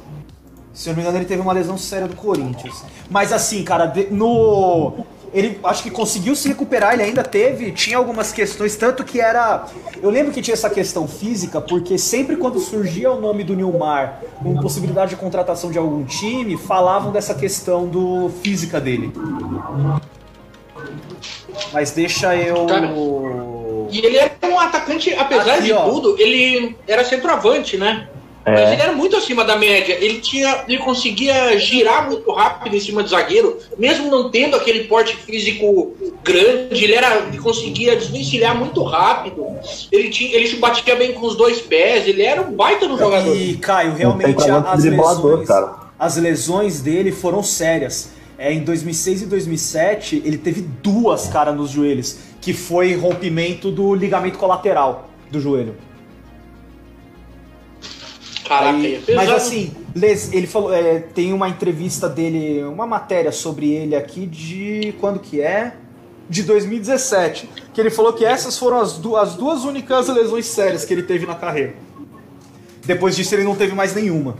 [0.74, 2.84] Se eu não me engano, ele teve uma lesão séria do Corinthians.
[3.10, 4.94] Mas assim, cara, no.
[5.34, 9.66] Ele acho que conseguiu se recuperar, ele ainda teve, tinha algumas questões, tanto que era.
[10.02, 14.22] Eu lembro que tinha essa questão física, porque sempre quando surgia o nome do Nilmar
[14.44, 19.14] com possibilidade de contratação de algum time, falavam dessa questão do física dele.
[21.74, 22.66] Mas deixa eu.
[22.66, 22.90] Cara,
[23.92, 25.90] E ele era um atacante, apesar Aqui, de ó.
[25.90, 28.08] tudo, ele era centroavante, né?
[28.44, 28.74] Mas É.
[28.74, 29.96] ele era muito acima da média.
[30.02, 34.86] Ele tinha, ele conseguia girar muito rápido em cima do zagueiro, mesmo não tendo aquele
[34.86, 36.84] porte físico grande.
[36.84, 39.46] Ele era, ele conseguia desvencilhar muito rápido.
[39.92, 42.08] Ele tinha, ele batia bem com os dois pés.
[42.08, 43.36] Ele era um baita no jogador.
[43.36, 45.76] E, Caio, realmente as lesões, cara.
[46.00, 48.10] as lesões dele foram sérias.
[48.44, 53.94] É, em 2006 e 2007, ele teve duas, cara, nos joelhos, que foi rompimento do
[53.94, 55.76] ligamento colateral do joelho.
[58.48, 63.32] Caraca, Aí- é mas assim, les- ele falou, é, tem uma entrevista dele, uma matéria
[63.32, 65.76] sobre ele aqui de quando que é?
[66.28, 70.84] De 2017, que ele falou que essas foram as, du- as duas únicas lesões sérias
[70.84, 71.76] que ele teve na carreira.
[72.84, 74.36] Depois disso ele não teve mais nenhuma.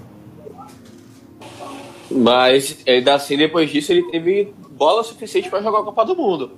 [2.12, 6.52] Mas ainda assim, depois disso, ele teve bola suficiente para jogar a Copa do Mundo.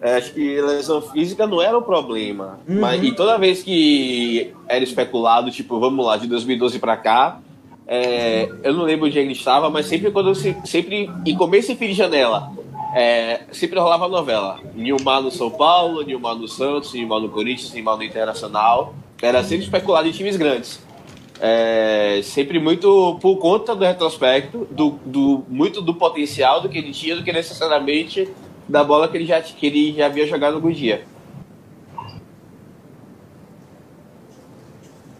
[0.00, 2.60] É, acho que lesão física não era o problema.
[2.68, 7.40] Mas, e toda vez que era especulado, tipo, vamos lá, de 2012 para cá,
[7.86, 11.76] é, eu não lembro onde ele estava, mas sempre quando se, sempre em começo e
[11.76, 12.52] fim de janela,
[12.94, 14.58] é, sempre rolava novela.
[14.74, 18.94] Nilmar no São Paulo, Nilmar no Santos, Nilmar no Corinthians, Nilmar no Internacional.
[19.20, 20.80] Era sempre especulado em times grandes.
[21.40, 26.92] É, sempre muito por conta do retrospecto, do, do- muito do potencial do que ele
[26.92, 28.28] tinha, do que necessariamente
[28.68, 31.04] da bola que ele já, que ele já havia jogado algum dia.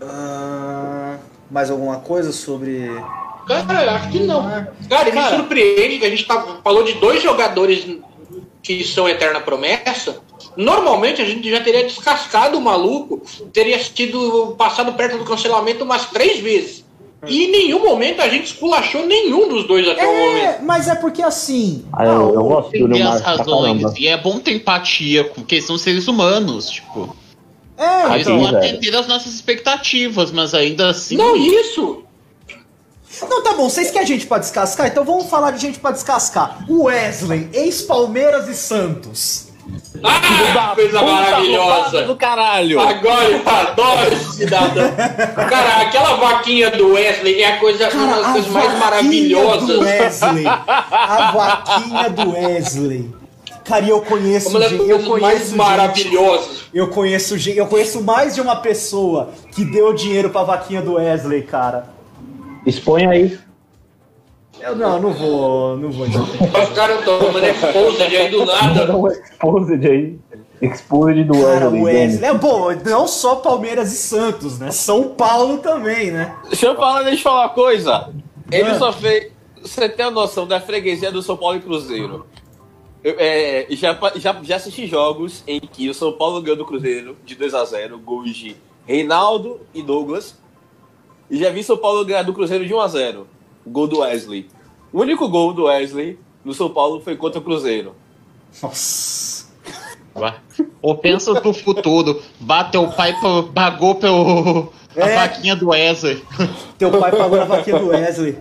[0.00, 1.16] Ah,
[1.50, 2.88] mais alguma coisa sobre.
[3.46, 4.42] Cara, eu acho que não.
[4.88, 7.86] Cara, me surpreende que a gente tá, falou de dois jogadores
[8.62, 10.20] que são eterna promessa.
[10.56, 16.06] Normalmente a gente já teria descascado o maluco, teria sido passado perto do cancelamento umas
[16.06, 16.84] três vezes.
[17.26, 20.44] E em nenhum momento a gente esculachou nenhum dos dois até o momento.
[20.44, 21.84] É, mas é porque assim.
[21.92, 23.82] Ah, eu, eu gosto do Neymar as razões.
[23.96, 27.16] E é bom ter empatia, porque são seres humanos, tipo.
[27.76, 28.58] É, Eles Sim, vão velho.
[28.58, 31.16] atender as nossas expectativas, mas ainda assim.
[31.16, 32.02] Não, isso!
[33.28, 34.86] Não, tá bom, vocês querem gente pra descascar?
[34.86, 36.64] Então vamos falar de gente pra descascar.
[36.68, 39.45] O Wesley, ex-Palmeiras e Santos.
[40.06, 42.02] Ah, coisa maravilhosa!
[42.02, 42.80] do caralho!
[42.80, 44.92] Agora eu adoro esse cidadão.
[45.48, 49.68] Cara, aquela vaquinha do Wesley é a coisa, uma das a coisas mais maravilhosas.
[49.68, 50.46] do Wesley.
[50.46, 53.14] A vaquinha do Wesley.
[53.64, 56.48] Cara, e eu conheço gente, eu coisas mais conheço gente, maravilhosas.
[56.72, 60.94] eu conheço gente, eu conheço mais de uma pessoa que deu dinheiro pra vaquinha do
[60.94, 61.86] Wesley, cara.
[62.64, 63.38] Expõe aí.
[64.60, 66.06] Eu não, não vou, não vou.
[66.06, 66.20] dizer.
[66.20, 68.96] Os caras estão tomando exposed aí do nada.
[68.96, 70.18] Um exposed aí.
[70.60, 71.82] Exposed do Cara, Wesley.
[71.82, 72.12] o Denis.
[72.14, 74.70] Wesley é bom, não só Palmeiras e Santos, né?
[74.70, 76.34] São Paulo também, né?
[76.48, 78.08] Deixa eu falar, deixa eu falar uma coisa.
[78.50, 78.78] Ele Ah.
[78.78, 79.32] só fez.
[79.60, 82.24] Você tem a noção da freguesia do São Paulo e Cruzeiro?
[83.04, 87.16] Eu, é, já, já, já assisti jogos em que o São Paulo ganhou do Cruzeiro
[87.24, 90.38] de 2 a 0 gols de Reinaldo e Douglas.
[91.30, 93.26] E já vi São Paulo ganhar do Cruzeiro de 1 a 0
[93.66, 94.48] Gol do Wesley.
[94.92, 97.94] O único gol do Wesley no São Paulo foi contra o Cruzeiro.
[98.62, 99.46] Nossa.
[100.80, 102.22] Ou pensa pro futuro.
[102.40, 103.14] Bateu o pai
[103.54, 104.72] pagou pelo.
[104.96, 105.14] A É.
[105.16, 106.22] vaquinha do Wesley.
[106.78, 108.38] Teu pai pagou na vaquinha do Wesley.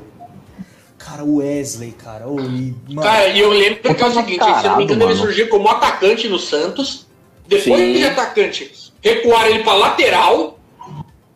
[0.97, 2.25] Cara, o Wesley, cara.
[2.27, 5.03] E, mano, Cara, e eu lembro que é o seguinte, se eu não me engano,
[5.03, 7.05] ele surgiu como atacante no Santos.
[7.47, 7.93] Depois Sim.
[7.93, 8.71] de atacante,
[9.03, 10.57] recuaram ele pra lateral.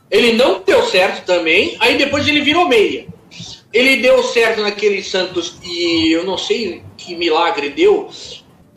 [0.09, 1.75] Ele não deu certo também.
[1.79, 3.05] Aí depois ele virou meia.
[3.73, 8.09] Ele deu certo naquele Santos e eu não sei que milagre deu,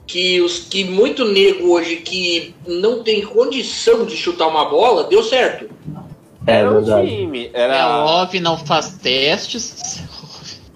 [0.06, 5.22] que os que muito nego hoje que não tem condição de chutar uma bola, deu
[5.22, 5.70] certo.
[6.46, 7.50] É Era um time.
[7.54, 10.02] É, Era, Love não faz testes.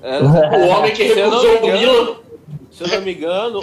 [0.03, 0.25] era-
[0.59, 2.17] O homem que recusou o Milan.
[2.71, 3.63] Se eu não me engano, o,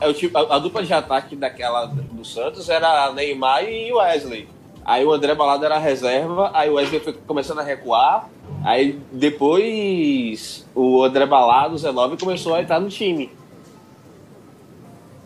[0.00, 0.06] é
[0.52, 4.48] a, a dupla de ataque daquela do Santos era Neymar e Wesley.
[4.84, 8.28] Aí o André Balada era a reserva, aí o Wesley foi começando a recuar,
[8.62, 13.30] aí depois o André Balada, o Zé começou a entrar no time.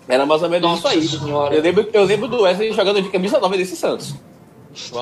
[0.07, 1.21] Era mais ou menos Nossa isso aí.
[1.21, 1.55] Senhora.
[1.55, 4.15] Eu lembro, eu lembro do Wesley jogando de camisa nova desse Santos.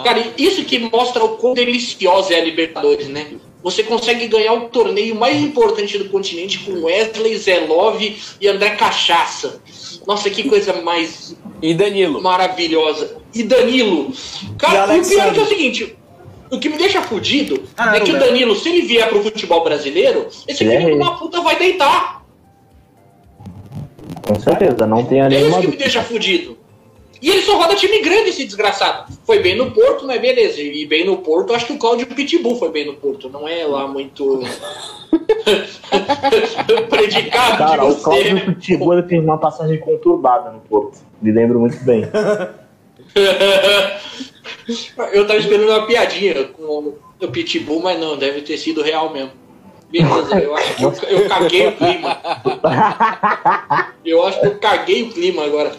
[0.02, 3.34] Cara, isso que mostra o quão deliciosa é a Libertadores, né?
[3.66, 8.70] Você consegue ganhar o torneio mais importante do continente com Wesley, Zé Love e André
[8.76, 9.60] Cachaça.
[10.06, 12.22] Nossa, que coisa mais E Danilo.
[12.22, 13.16] maravilhosa.
[13.34, 14.12] E Danilo.
[14.44, 15.16] E Cara, o Alexandre.
[15.16, 15.96] pior é que é o seguinte.
[16.48, 18.24] O que me deixa fudido Ah, é que não, o.
[18.24, 22.24] Danilo, se ele vier pro futebol brasileiro, esse Ele é filho uma puta vai deitar.
[24.24, 26.56] Com certeza, não tenha É isso nenhuma que me deixa fudido.
[27.20, 29.12] E ele só roda time grande, esse desgraçado.
[29.24, 30.60] Foi bem no Porto, mas beleza.
[30.60, 33.28] E bem no Porto, acho que o Cláudio Pitbull foi bem no Porto.
[33.28, 34.42] Não é lá muito.
[36.90, 38.02] predicado Cara, o você.
[38.02, 40.98] Cláudio Pitbull fez uma passagem conturbada no Porto.
[41.22, 42.02] Me lembro muito bem.
[45.12, 49.32] Eu tava esperando uma piadinha com o Pitbull, mas não, deve ter sido real mesmo.
[49.90, 52.18] Beleza, eu acho que eu, eu caguei o clima.
[54.04, 55.72] Eu acho que eu caguei o clima agora.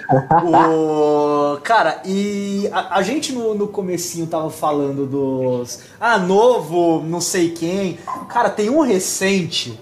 [0.46, 1.58] O...
[1.62, 5.82] Cara, e a, a gente no, no comecinho tava falando dos.
[6.00, 8.00] Ah, novo, não sei quem.
[8.30, 9.78] Cara, tem um recente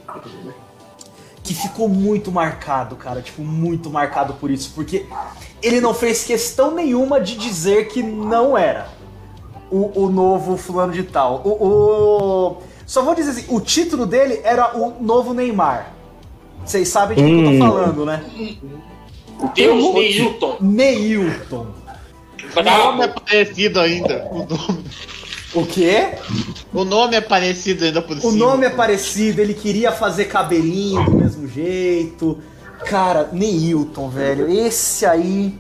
[1.43, 3.21] que ficou muito marcado, cara.
[3.21, 4.71] Tipo, muito marcado por isso.
[4.73, 5.05] Porque
[5.61, 8.87] ele não fez questão nenhuma de dizer que não era
[9.71, 11.41] o, o novo fulano de tal.
[11.45, 15.93] O, o- Só vou dizer assim, o título dele era o novo Neymar.
[16.63, 17.59] Vocês sabem de quem que eu tô Hum.
[17.59, 18.23] falando, né?
[19.55, 20.57] Deus Neilton.
[20.61, 21.67] Neilton.
[22.55, 24.27] O nome é parecido ainda.
[24.31, 24.83] O nome,
[25.53, 26.09] O quê?
[26.73, 28.33] o nome é parecido ainda por O cima.
[28.33, 32.39] nome é parecido, ele queria fazer cabelinho do mesmo jeito.
[32.85, 34.49] Cara, Neilton, velho.
[34.49, 35.57] Esse aí.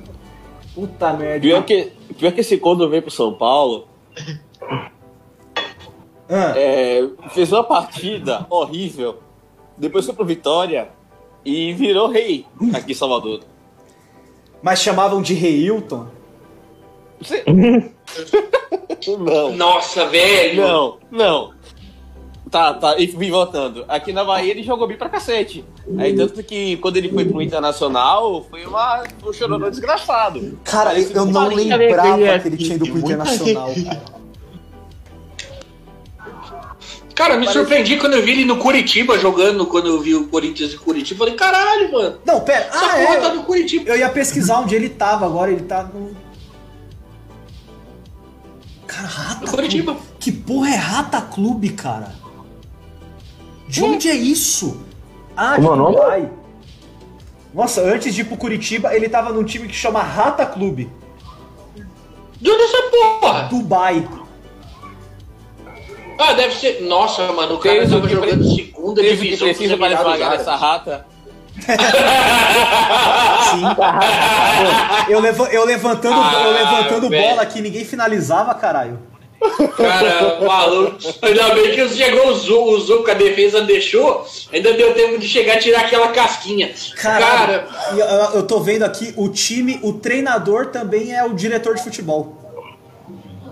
[0.73, 1.39] Puta merda.
[1.41, 3.87] Pior que, pior que esse quando veio pro São Paulo,
[6.29, 9.19] Ah, é, fez uma partida horrível,
[9.77, 10.89] depois foi pro Vitória
[11.45, 13.41] e virou rei aqui em Salvador.
[14.63, 16.07] mas chamavam de Reilton.
[17.21, 17.43] Você-
[19.19, 20.61] não, Nossa, velho.
[20.61, 21.53] não, não.
[22.49, 23.83] Tá, tá, e vim voltando.
[23.87, 25.65] Aqui na Bahia ele jogou bem pra cacete.
[25.97, 30.57] Aí tanto que quando ele foi pro Internacional, foi uma, um chororô desgraçado.
[30.63, 31.75] Cara, eu, Parece eu não marinho.
[31.77, 34.01] lembrava que ele tinha ido pro Internacional, cara.
[37.15, 40.73] Cara, me surpreendi quando eu vi ele no Curitiba jogando, quando eu vi o Corinthians
[40.73, 41.19] e Curitiba.
[41.19, 42.17] Falei, caralho, mano.
[42.25, 42.65] Não, pera.
[42.65, 43.33] Essa Ah, porra tá é.
[43.33, 43.89] no Curitiba.
[43.89, 45.49] Eu ia pesquisar onde ele tava agora.
[45.49, 46.13] Ele tá no.
[48.85, 49.93] Cara, Rata No Curitiba.
[49.93, 50.07] Clube.
[50.19, 52.13] Que porra é Rata Clube, cara?
[53.67, 54.81] De onde é isso?
[55.37, 55.95] Ah, de Como é nome?
[55.95, 56.31] Dubai.
[57.53, 60.89] Nossa, antes de ir pro Curitiba, ele tava num time que chama Rata Clube.
[62.41, 62.83] De onde é essa
[63.21, 63.43] porra?
[63.43, 64.07] Dubai.
[66.17, 66.81] Ah, deve ser.
[66.81, 69.93] Nossa, mano, o cara tava que jogando pre- segunda Teve que divisão dos precisa para
[69.93, 71.05] esmagar essa rata.
[73.51, 73.61] Sim.
[73.75, 77.23] Pô, eu, leva- eu levantando, eu Ah, levantando velho.
[77.29, 78.99] bola aqui, ninguém finalizava, caralho.
[79.77, 80.97] Cara, maluco.
[81.21, 84.25] Ainda bem que chegou o Zuco, o Zuco, a defesa deixou.
[84.51, 86.73] Ainda deu tempo de chegar e tirar aquela casquinha.
[86.95, 87.63] Caralho.
[87.63, 88.05] Cara, eu,
[88.37, 92.44] eu tô vendo aqui, o time, o treinador também é o diretor de futebol.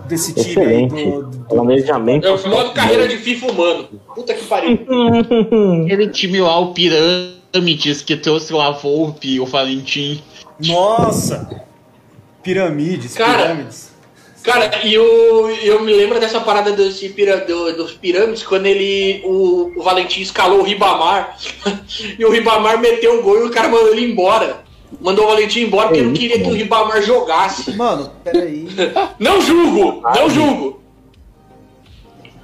[0.06, 0.84] Desse time aí.
[0.84, 1.04] Excelente.
[1.10, 2.26] Do, do- Planejamento.
[2.26, 3.88] é o modo carreira de FIFA humano.
[4.14, 4.78] Puta que pariu.
[5.84, 10.22] Aquele time lá, o Pirâmides, que trouxe lá a Volpe o Valentim.
[10.66, 11.64] Nossa!
[12.42, 13.92] Piramides, Cara, pirâmides.
[14.42, 16.70] Cara, e eu, eu me lembro dessa parada
[17.08, 19.22] pira, do- dos pirâmides, quando ele.
[19.24, 21.36] O, o Valentim escalou o Ribamar.
[22.18, 24.63] e o Ribamar meteu o gol e o cara mandou ele embora.
[25.00, 26.52] Mandou o Valentim embora porque É não queria que o.
[26.52, 27.76] Ribamar jogasse.
[27.76, 28.66] Mano, peraí.
[29.18, 30.02] Não julgo!
[30.14, 30.80] Não julgo!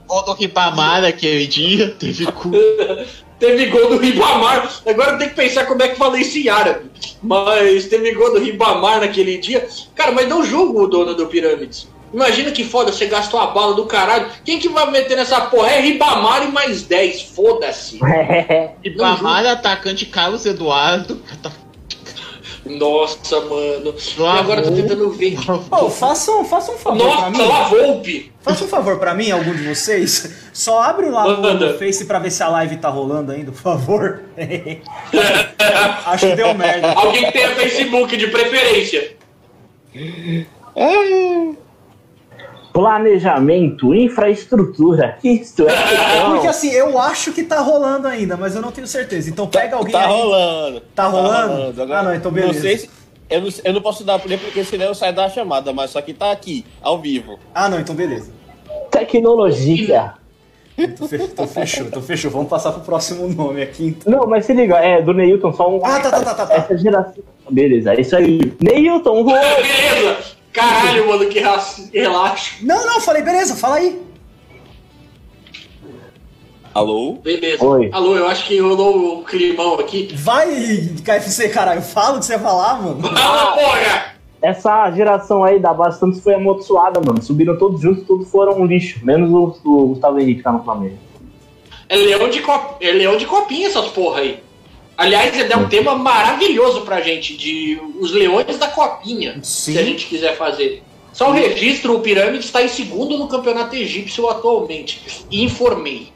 [0.07, 2.51] Gol do Ribamar aquele dia, teve cu.
[3.41, 4.71] Teve gol do Ribamar.
[4.87, 6.91] Agora tem que pensar como é que falei isso em árabe.
[7.23, 9.67] Mas teve gol do Ribamar naquele dia.
[9.95, 11.89] Cara, mas não julgo o dono do Pirâmides.
[12.13, 14.29] Imagina que foda, você gastou a bala do caralho.
[14.45, 15.71] Quem que vai meter nessa porra?
[15.71, 17.23] É Ribamar e mais 10.
[17.23, 17.99] Foda-se.
[18.85, 21.23] Ribamar, atacante Carlos Eduardo.
[22.79, 23.95] Nossa, mano.
[24.17, 24.39] E Lavou.
[24.41, 25.37] agora eu tô tentando ver.
[25.71, 27.39] Ô, façam, façam um favor pra mim.
[27.39, 28.33] Nossa, La Volpe!
[28.43, 30.31] Faça um favor pra mim, algum de vocês.
[30.53, 31.73] Só abre lá no, Manda.
[31.73, 34.23] no Face pra ver se a live tá rolando ainda, por favor.
[36.07, 36.93] Acho que deu merda.
[36.93, 39.17] Alguém que tenha Facebook de preferência.
[42.73, 45.19] Planejamento, infraestrutura.
[45.25, 45.75] Isto é.
[46.31, 49.29] Porque assim, eu acho que tá rolando ainda, mas eu não tenho certeza.
[49.31, 50.13] Então pega alguém Tá aí.
[50.13, 50.81] rolando.
[50.95, 51.83] Tá rolando?
[51.83, 52.53] Agora, Ah, não, então beleza.
[52.55, 52.91] Não sei se,
[53.29, 56.01] eu, não, eu não posso dar play porque senão eu saio da chamada, mas só
[56.01, 57.39] que tá aqui, ao vivo.
[57.55, 58.31] Ah, não, então beleza.
[58.91, 60.15] Tecnologia.
[60.79, 62.31] Então, então fechou, então fechou.
[62.31, 63.89] Vamos passar pro próximo nome aqui.
[63.89, 64.11] Então.
[64.13, 65.85] Não, mas se liga, é do Neilton, só um.
[65.85, 66.55] Ah, tá, tá, tá, tá, tá.
[66.55, 67.23] Essa geração.
[67.51, 68.41] Beleza, é isso aí.
[68.61, 69.25] Neilton!
[69.25, 70.40] Beleza!
[70.53, 71.89] Caralho, mano, que relaxo.
[72.63, 74.03] Não, não, falei, beleza, fala aí.
[76.73, 77.15] Alô?
[77.23, 77.65] Beleza.
[77.65, 77.91] Oi.
[77.93, 80.09] Alô, eu acho que rolou um climão aqui.
[80.15, 80.49] Vai,
[81.05, 83.03] KFC, caralho, fala o que você ia falar, mano.
[83.03, 84.15] Fala, porra!
[84.43, 87.23] Essa geração aí da base Santos foi amaldiçoada, mano.
[87.23, 89.05] Subiram todos juntos, todos foram um lixo.
[89.05, 90.97] Menos o, o Gustavo Henrique que tá no Flamengo.
[91.89, 92.77] É leão de, cop...
[92.81, 94.43] é leão de copinha essas porra aí.
[95.01, 99.73] Aliás, ele dá um tema maravilhoso pra gente, de os leões da copinha, Sim.
[99.73, 100.83] se a gente quiser fazer.
[101.11, 105.25] Só um registro, o Pirâmide está em segundo no campeonato egípcio atualmente.
[105.31, 106.13] Informei.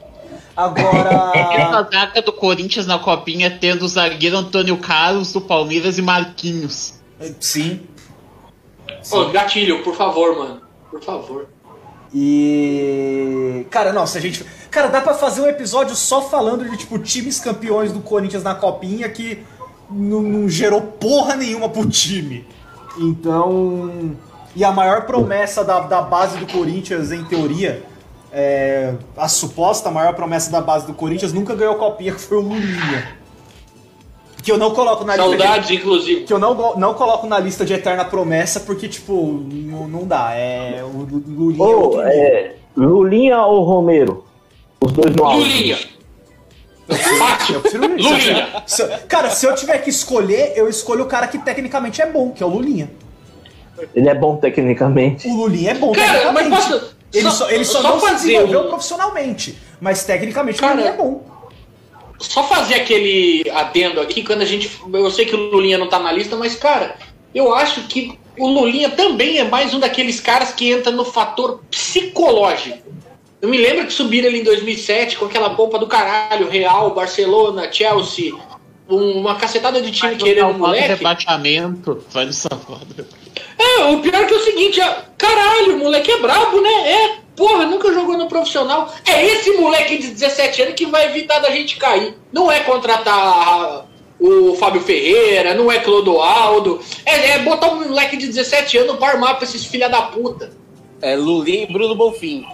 [0.55, 1.31] Agora.
[1.33, 6.93] Essa zaga do Corinthians na copinha tendo o zagueiro Antônio Carlos do Palmeiras e Marquinhos.
[7.39, 7.81] Sim.
[9.11, 10.61] Ô, gatilho, por favor, mano.
[10.91, 11.49] Por favor.
[12.13, 13.65] E.
[13.69, 14.45] Cara, não, se a gente.
[14.69, 18.55] Cara, dá pra fazer um episódio só falando de, tipo, times campeões do Corinthians na
[18.55, 19.43] copinha que
[19.89, 22.45] não, não gerou porra nenhuma pro time.
[22.97, 24.15] Então.
[24.55, 27.83] E a maior promessa da, da base do Corinthians, em teoria,
[28.31, 32.41] é, a suposta maior promessa da base do Corinthians nunca ganhou copinha, que foi o
[32.41, 33.17] Lulinha.
[34.45, 35.31] Que eu não coloco na lista.
[35.31, 36.21] de- Saudades, inclusive.
[36.23, 40.33] que eu não, não coloco na lista de eterna promessa, porque, tipo, não, não dá.
[40.35, 40.83] É.
[40.83, 42.07] O Lu- Lulinha é outro nível.
[42.07, 42.53] é.
[42.77, 44.23] Lulinha ou Romero?
[44.79, 45.23] Os dois no.
[45.31, 45.79] Lulinha.
[47.51, 48.09] Eu prefiro o Lulinha.
[48.11, 48.63] Lulinha.
[48.67, 52.05] Se eu- cara, se eu tiver que escolher, eu escolho o cara que tecnicamente é
[52.05, 52.91] bom, que é o Lulinha.
[53.95, 55.27] Ele é bom tecnicamente.
[55.27, 56.79] O Lulinha é bom Cara, mas tecnicamente.
[56.83, 59.57] posso- ele só- só, ele só, só não se desenvolveu um- profissionalmente.
[59.81, 61.23] Mas tecnicamente Cara, o Lulinha é bom.
[62.19, 64.69] Só fazer aquele adendo aqui, quando a gente.
[64.93, 66.95] Eu sei que o Lulinha não tá na lista, mas, cara,
[67.33, 71.61] eu acho que o Lulinha também é mais um daqueles caras que entra no fator
[71.69, 72.77] psicológico.
[73.41, 77.69] Eu me lembro que subiram ele em 2007 com aquela bomba do caralho, Real, Barcelona,
[77.71, 78.33] Chelsea,
[78.89, 80.87] um- uma cacetada de time querendo um no moleque.
[80.87, 82.03] rebaixamento.
[82.11, 83.05] Vai no safado.
[83.57, 86.91] É, o pior que é o seguinte, é, caralho, o moleque é brabo, né?
[86.91, 88.93] É, porra, nunca jogou no profissional.
[89.05, 92.15] É esse moleque de 17 anos que vai evitar da gente cair.
[92.31, 93.85] Não é contratar
[94.19, 96.79] o Fábio Ferreira, não é Clodoaldo.
[97.05, 100.51] É, é botar um moleque de 17 anos pra armar pra esses filha da puta.
[101.01, 102.45] É Lulinha e Bruno Bonfim.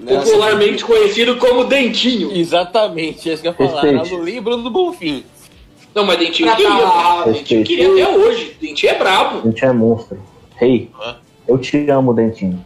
[0.00, 0.16] Né?
[0.16, 2.32] Popularmente conhecido como Dentinho.
[2.32, 3.86] Exatamente, é isso que eu ia falar.
[3.86, 4.02] Era.
[4.02, 5.24] Lulinha e Bruno Bonfim.
[5.94, 8.56] Não, mas Dentinho queria, Dentinho queria até hoje.
[8.60, 9.40] Dentinho é brabo.
[9.40, 10.22] Dentinho é monstro.
[10.56, 11.16] Rei, Hã?
[11.48, 12.64] eu te amo, Dentinho.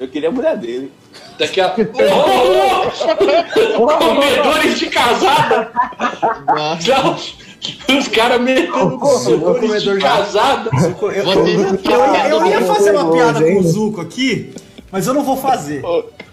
[0.00, 0.90] Eu queria a mulher dele.
[1.38, 1.74] Daqui a.
[3.78, 5.70] Oh, comedores de casada!
[6.86, 10.70] Não, os caras metendo comedor comedores de casada.
[11.04, 11.24] Eu, eu-
[12.30, 14.54] eu ia, do fazer uma piada com o Zuko aqui,
[14.90, 15.82] mas eu não vou fazer.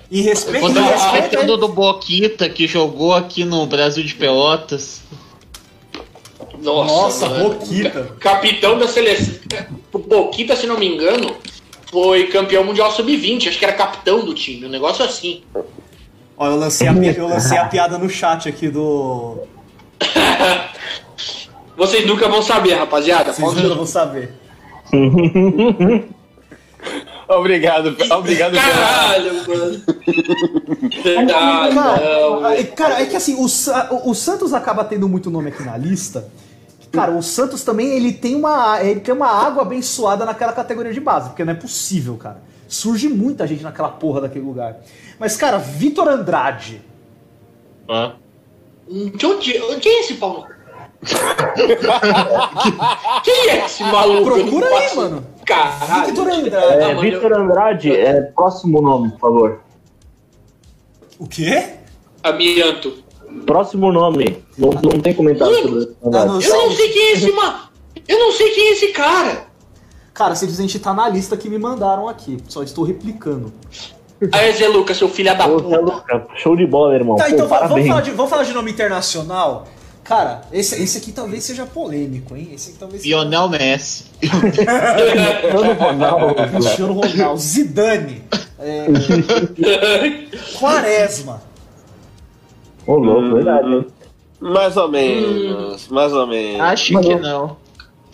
[0.09, 5.01] Em respeito, tá respeito esquecendo do Boquita que jogou aqui no Brasil de Pelotas.
[6.61, 7.43] Nossa, Nossa.
[7.43, 8.15] Boquita.
[8.19, 9.35] Capitão da seleção.
[9.91, 11.35] Boquita, se não me engano,
[11.91, 13.47] foi campeão mundial sub-20.
[13.47, 14.65] Acho que era capitão do time.
[14.65, 15.41] Um negócio assim.
[16.37, 19.39] Ó, eu lancei, a, eu lancei a piada no chat aqui do.
[21.75, 23.31] Vocês nunca vão saber, rapaziada.
[23.33, 24.33] Vocês nunca vão saber.
[27.29, 28.53] Obrigado, obrigado.
[28.55, 29.81] Caralho, mano.
[31.27, 35.75] Cara, é- cara, é que assim, o- o Santos acaba tendo muito nome aqui na
[35.75, 36.29] lista.
[36.91, 40.99] Cara, o Santos também ele tem uma ele tem uma água abençoada naquela categoria de
[40.99, 42.41] base, porque não é possível, cara.
[42.67, 44.77] Surge muita gente naquela porra daquele lugar.
[45.19, 46.81] Mas, cara, Vitor Andrade.
[49.15, 50.57] De onde, quem é esse pau no cu?
[53.23, 54.31] Quem é esse maluco?
[54.31, 55.27] Procura aí, mano.
[55.45, 56.05] Caralho.
[56.05, 56.83] Victor Andrade.
[56.83, 59.61] É, Vitor Andrade, é próximo nome, por favor.
[61.17, 61.75] O quê?
[62.21, 63.06] Amianto.
[63.45, 64.43] Próximo nome.
[64.57, 66.41] Não, não tem comentário sobre não.
[66.41, 67.59] Eu não sei quem é esse, mano.
[68.07, 69.47] Eu não sei quem é esse cara.
[70.13, 72.37] Cara, simplesmente a gente tá na lista que me mandaram aqui.
[72.47, 73.53] Só estou replicando.
[74.31, 75.79] Aí, Zé Lucas, seu filho da Ô, Zé puta.
[75.79, 77.15] Luca, show de bola, irmão.
[77.17, 79.67] Tá, Pô, então va- vamos falar, de, vamos falar de nome internacional.
[80.03, 82.49] Cara, esse, esse aqui talvez seja polêmico, hein?
[82.53, 83.15] Esse aqui talvez seja.
[83.15, 84.05] Lionel Messi.
[84.19, 86.35] Cristiano Ronaldo.
[86.49, 88.23] Cristiano Ronaldo, Zidane,
[88.57, 88.85] é,
[90.57, 91.41] Quaresma.
[92.87, 93.73] Ô, louco, verdade.
[93.73, 93.85] hein?
[94.39, 96.61] Mais ou menos, mais ou menos.
[96.61, 97.57] Acho Mas que eu- não.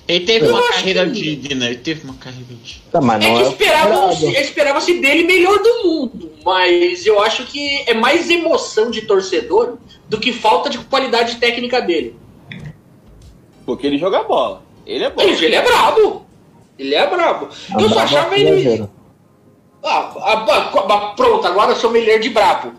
[0.06, 2.84] Ele teve Eu uma carreira que- digna, ele teve uma carreira digna.
[2.92, 3.48] Tá, mas É não que é.
[3.50, 9.78] esperava-se esperava dele melhor do mundo, mas eu acho que é mais emoção de torcedor
[10.10, 12.16] do que falta de qualidade técnica dele.
[13.66, 14.62] Porque ele joga bola.
[14.86, 15.22] Ele é bom.
[15.22, 16.26] Ele, ele é brabo.
[16.78, 17.46] Ele é brabo.
[17.46, 18.84] Eu só Andava achava ele.
[19.86, 22.74] Ah, ah, ah, ah, pronto, agora eu sou melhor de brabo.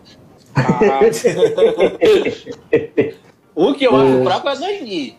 [3.55, 5.17] Um que eu acho fraco é o Nani.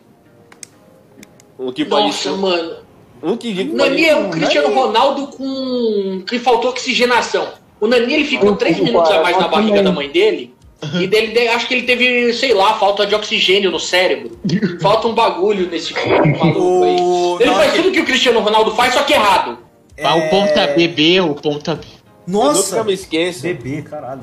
[1.59, 2.75] Um que pode Nossa, mano.
[3.21, 6.23] Um que Nani é o Cristiano Ronaldo com.
[6.27, 7.47] que faltou oxigenação.
[7.79, 10.53] O Nani ele ficou Eu três minutos a- mais na barriga da mãe dele.
[10.99, 14.37] E dele, de- acho que ele teve, sei lá, falta de oxigênio no cérebro.
[14.79, 15.93] Falta um bagulho nesse
[16.37, 16.95] maluco aí.
[16.99, 19.57] O- Ele faz tudo que o Cristiano Ronaldo faz, só que errado.
[20.03, 21.85] Ah, o ponta BB, o ponta B.
[22.27, 22.75] Eu Nossa!
[22.75, 23.41] nunca me esqueço.
[23.41, 24.21] Bebê, caralho.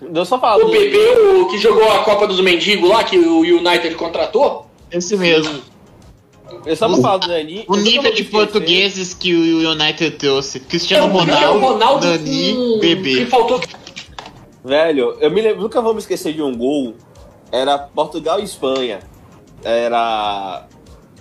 [0.00, 0.66] Eu só falo.
[0.66, 0.98] O Bebê,
[1.40, 4.66] o que jogou a Copa dos Mendigos lá, que o United contratou.
[4.90, 5.62] Esse mesmo.
[6.64, 7.64] Eu só vou falar do Nani.
[7.66, 10.60] O nível de portugueses que o United trouxe.
[10.60, 13.60] Cristiano É, Ronaldo, Dani, com- que faltou
[14.64, 16.94] Velho, eu me lembro, nunca vou me esquecer de um gol.
[17.52, 18.98] Era Portugal e Espanha.
[19.62, 20.66] Era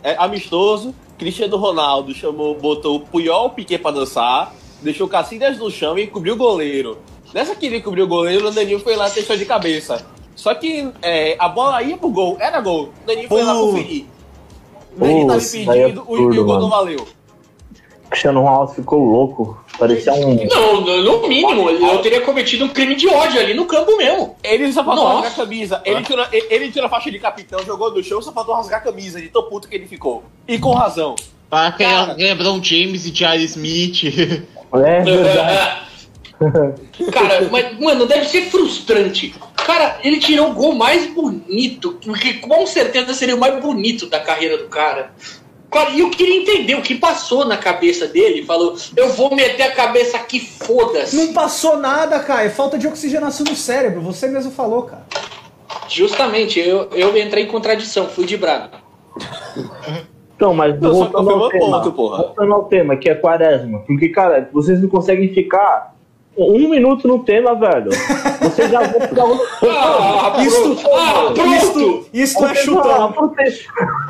[0.04, 0.94] é, amistoso.
[1.18, 6.34] Cristiano Ronaldo chamou, botou o Puyol Piquet pra dançar, deixou Cacilhas no chão e cobriu
[6.34, 6.98] o goleiro.
[7.36, 10.06] Nessa que ele cobriu o goleiro, o Danilo foi lá e testou de cabeça.
[10.38, 12.94] Só que é, a bola ia pro gol, era gol.
[13.04, 13.72] O Danilo foi lá Pô.
[13.74, 14.06] conferir.
[14.96, 17.06] O Danilo tava é impedido o- e o gol não valeu.
[18.10, 19.62] Cristiano Ronaldo ficou louco.
[19.78, 20.38] Parecia um.
[20.48, 24.38] Não, no mínimo, eu teria cometido um crime de ódio ali no campo mesmo.
[24.42, 25.16] Ele só faltou Nossa.
[25.16, 25.82] rasgar a camisa.
[25.84, 28.84] Ele tirou, ele, tirou a faixa de capitão, jogou no chão, só faltou rasgar a
[28.84, 30.24] camisa de tão puto que ele ficou.
[30.48, 31.16] E com razão.
[31.50, 32.14] Para Cara.
[32.14, 34.04] LeBron James e Charlie Smith.
[34.06, 35.85] É verdade.
[37.12, 39.36] Cara, mas, mano, deve ser frustrante.
[39.56, 44.20] Cara, ele tirou o gol mais bonito, que com certeza seria o mais bonito da
[44.20, 45.12] carreira do cara.
[45.72, 48.46] Cara, e eu queria entender o que passou na cabeça dele.
[48.46, 51.16] Falou, eu vou meter a cabeça aqui, foda-se.
[51.16, 52.44] Não passou nada, cara.
[52.44, 54.02] É falta de oxigenação no cérebro.
[54.02, 55.06] Você mesmo falou, cara.
[55.90, 58.78] Justamente, eu, eu entrei em contradição, fui de brado.
[60.36, 62.18] Então, mas Não, voltando ao tema, ponto, porra.
[62.18, 63.80] voltando ao tema, que é quaresma.
[63.80, 65.95] Porque, cara, vocês não conseguem ficar
[66.38, 67.90] um minuto no tema, velho.
[68.42, 69.48] Vocês já vão pra outro.
[69.70, 70.90] Ah, Isto- pronto.
[70.94, 72.06] Ah, pronto.
[72.14, 73.14] Isto é chutão.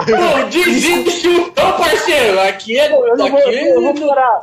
[0.08, 2.40] Não, desiste o chutão, parceiro.
[2.42, 2.92] Aqui é.
[2.92, 4.42] Eu não vou, Aqui eu vou parar.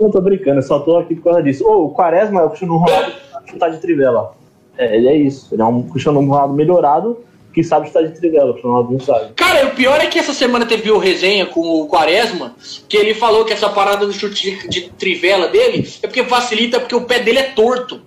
[0.00, 1.64] Não, tô brincando, eu só tô aqui por causa disso.
[1.66, 3.12] Ô, o Quaresma é o Cristiano Ronaldo
[3.46, 4.34] chutar de trivela.
[4.78, 5.54] É, ele é isso.
[5.54, 7.18] Ele é um Cristiano Ronaldo melhorado
[7.52, 8.50] que sabe chutar de trivela.
[8.50, 9.32] O Cristiano Ronaldo não sabe.
[9.34, 12.54] Cara, o pior é que essa semana teve o resenha com o Quaresma,
[12.88, 16.94] que ele falou que essa parada do chute de, trivela dele é porque facilita porque
[16.94, 18.00] o pé dele é torto.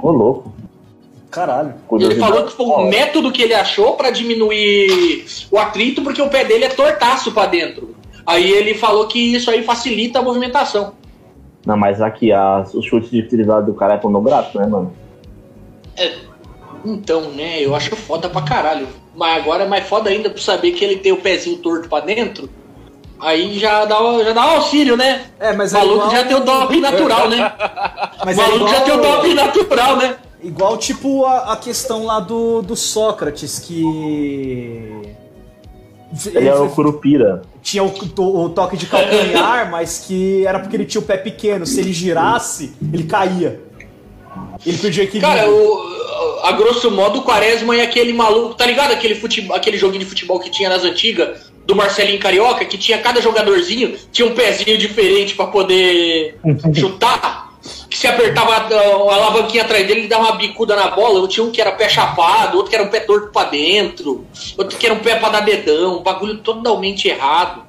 [0.00, 0.52] Ô, louco.
[1.30, 1.74] Caralho.
[1.92, 6.30] Ele falou que foi um método que ele achou pra diminuir o atrito porque o
[6.30, 7.94] pé dele é tortaço pra dentro.
[8.24, 10.94] Aí ele falou que isso aí facilita a movimentação.
[11.66, 14.92] Não, mas aqui, as, os chutes de trivela do cara é pornográfico, né, mano?
[16.86, 18.86] Então, né, eu acho foda pra caralho.
[19.14, 22.00] Mas agora é mais foda ainda por saber que ele tem o pezinho torto pra
[22.00, 22.48] dentro.
[23.18, 25.22] Aí já dá, já dá um auxílio, né?
[25.40, 26.10] É, mas O é maluco igual...
[26.10, 27.52] já tem o doping natural, né?
[28.24, 29.16] Mas o é maluco já tem o igual...
[29.16, 30.16] doping natural, né?
[30.42, 35.14] Igual, tipo, a, a questão lá do, do Sócrates, que...
[36.34, 37.42] Ele é o Curupira.
[37.62, 41.16] tinha o, o- o toque de calcanhar, mas que era porque ele tinha o pé
[41.16, 41.66] pequeno.
[41.66, 43.60] Se ele girasse, ele caía.
[44.64, 45.34] Ele perdia equilíbrio.
[45.34, 48.92] Cara, o, a grosso modo, o Quaresma é aquele maluco, tá ligado?
[48.92, 52.98] Aquele, futebol, aquele joguinho de futebol que tinha nas antigas, do Marcelinho Carioca, que tinha
[52.98, 56.38] cada jogadorzinho, tinha um pezinho diferente pra poder
[56.72, 57.46] chutar.
[57.90, 61.26] Que se apertava a, a alavanquinha atrás dele, ele dava uma bicuda na bola.
[61.26, 64.24] Tinha um que era pé chapado, outro que era um pé torto pra dentro,
[64.56, 67.65] outro que era um pé pra dar dedão, um bagulho totalmente errado.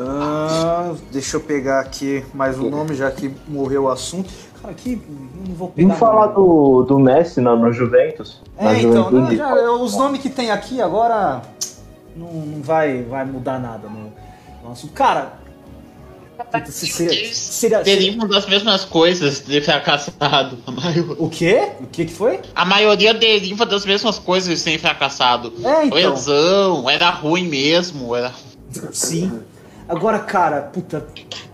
[0.00, 4.30] Ah, deixa eu pegar aqui mais um nome, já que morreu o assunto.
[4.60, 5.00] Cara, aqui
[5.46, 5.88] não vou pegar.
[5.88, 8.40] Vamos falar do, do Messi no, no Juventus?
[8.60, 9.36] na É, então, juventude.
[9.36, 11.42] não, já, os nomes que tem aqui agora
[12.14, 14.12] não, não vai, vai mudar nada no,
[14.64, 14.92] no assunto.
[14.92, 15.32] Cara,
[16.36, 20.58] puta, seria, seria, Teria uma das mesmas coisas de fracassado.
[21.18, 21.70] O quê?
[21.80, 22.40] O que que foi?
[22.54, 25.52] a maioria deriva das mesmas coisas de ser fracassado.
[25.64, 25.98] É, então.
[25.98, 28.32] Lesão, era ruim mesmo, era
[28.92, 29.40] Sim.
[29.88, 31.06] Agora, cara, puta,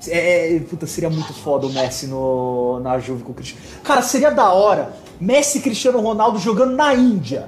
[0.09, 3.62] é, é, puta, seria muito foda o Messi no, na Juve com o Cristiano.
[3.85, 7.47] Cara, seria da hora Messi e Cristiano Ronaldo jogando na Índia,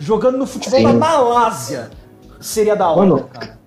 [0.00, 0.86] jogando no futebol Sim.
[0.86, 1.90] da Malásia.
[2.40, 3.58] Seria da hora, Mano, cara.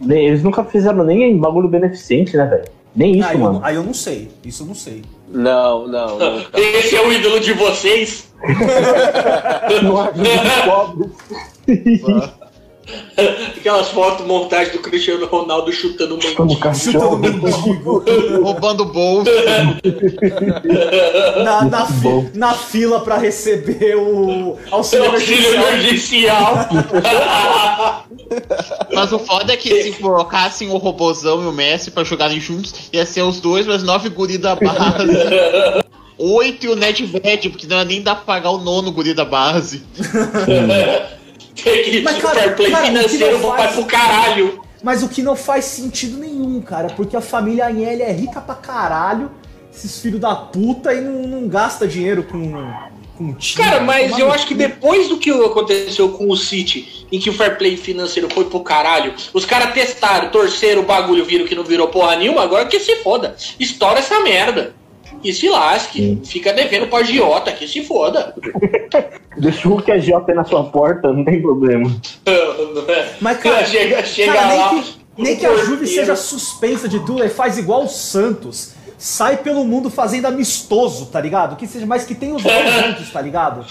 [0.00, 2.64] Nem- Eles nunca fizeram nem bagulho beneficente, né, velho?
[2.94, 3.58] Nem isso, aí, eu, mano.
[3.60, 4.30] não- aí eu não sei.
[4.44, 5.04] Isso eu não sei.
[5.28, 6.50] Não, não, nunca.
[6.58, 8.26] Esse é o ídolo de vocês?
[9.82, 11.10] Não ajuda os pobres.
[13.56, 16.74] Aquelas fotos, montagem do Cristiano Ronaldo chutando um Como mendigo.
[16.74, 18.04] Chutando mendigo
[18.42, 19.30] Roubando bolsa.
[21.42, 26.68] na, na, fi- na fila pra receber o auxílio Auxílio emergencial.
[28.94, 32.74] Mas o foda é que se colocassem o Robozão e o Messi pra jogarem juntos,
[32.92, 35.12] ia ser os dois, mas nove guri da base.
[36.18, 39.24] Oito e o Nedved, porque não ia nem dar pra pagar o nono guri da
[39.24, 39.82] base.
[42.02, 44.60] Mas, cara, fair play cara, o que financeiro não vai faz- pro caralho.
[44.82, 48.54] Mas o que não faz sentido nenhum, cara, porque a família Agnelli é rica pra
[48.54, 49.30] caralho,
[49.74, 52.52] esses filhos da puta, e não, não gasta dinheiro com,
[53.16, 53.64] com time.
[53.64, 57.18] Cara, mas Tomar eu no acho que depois do que aconteceu com o City, em
[57.18, 61.46] que o fair play financeiro foi pro caralho, os caras testaram, torceram o bagulho, viram
[61.46, 63.34] que não virou porra nenhuma, agora que se foda.
[63.58, 64.75] Estoura essa merda.
[65.26, 66.20] E se lasque.
[66.24, 68.32] Fica devendo pro agiota, que se foda.
[69.36, 71.90] Deixa o que a Jota na sua porta, não tem problema.
[73.20, 74.72] Mas, cara, chega, chega cara, lá.
[74.72, 78.76] nem que, nem que a Juve seja suspensa de tudo, e faz igual o Santos.
[78.96, 81.56] Sai pelo mundo fazendo amistoso, tá ligado?
[81.56, 83.66] Que seja, mas que tem os dois juntos, tá ligado?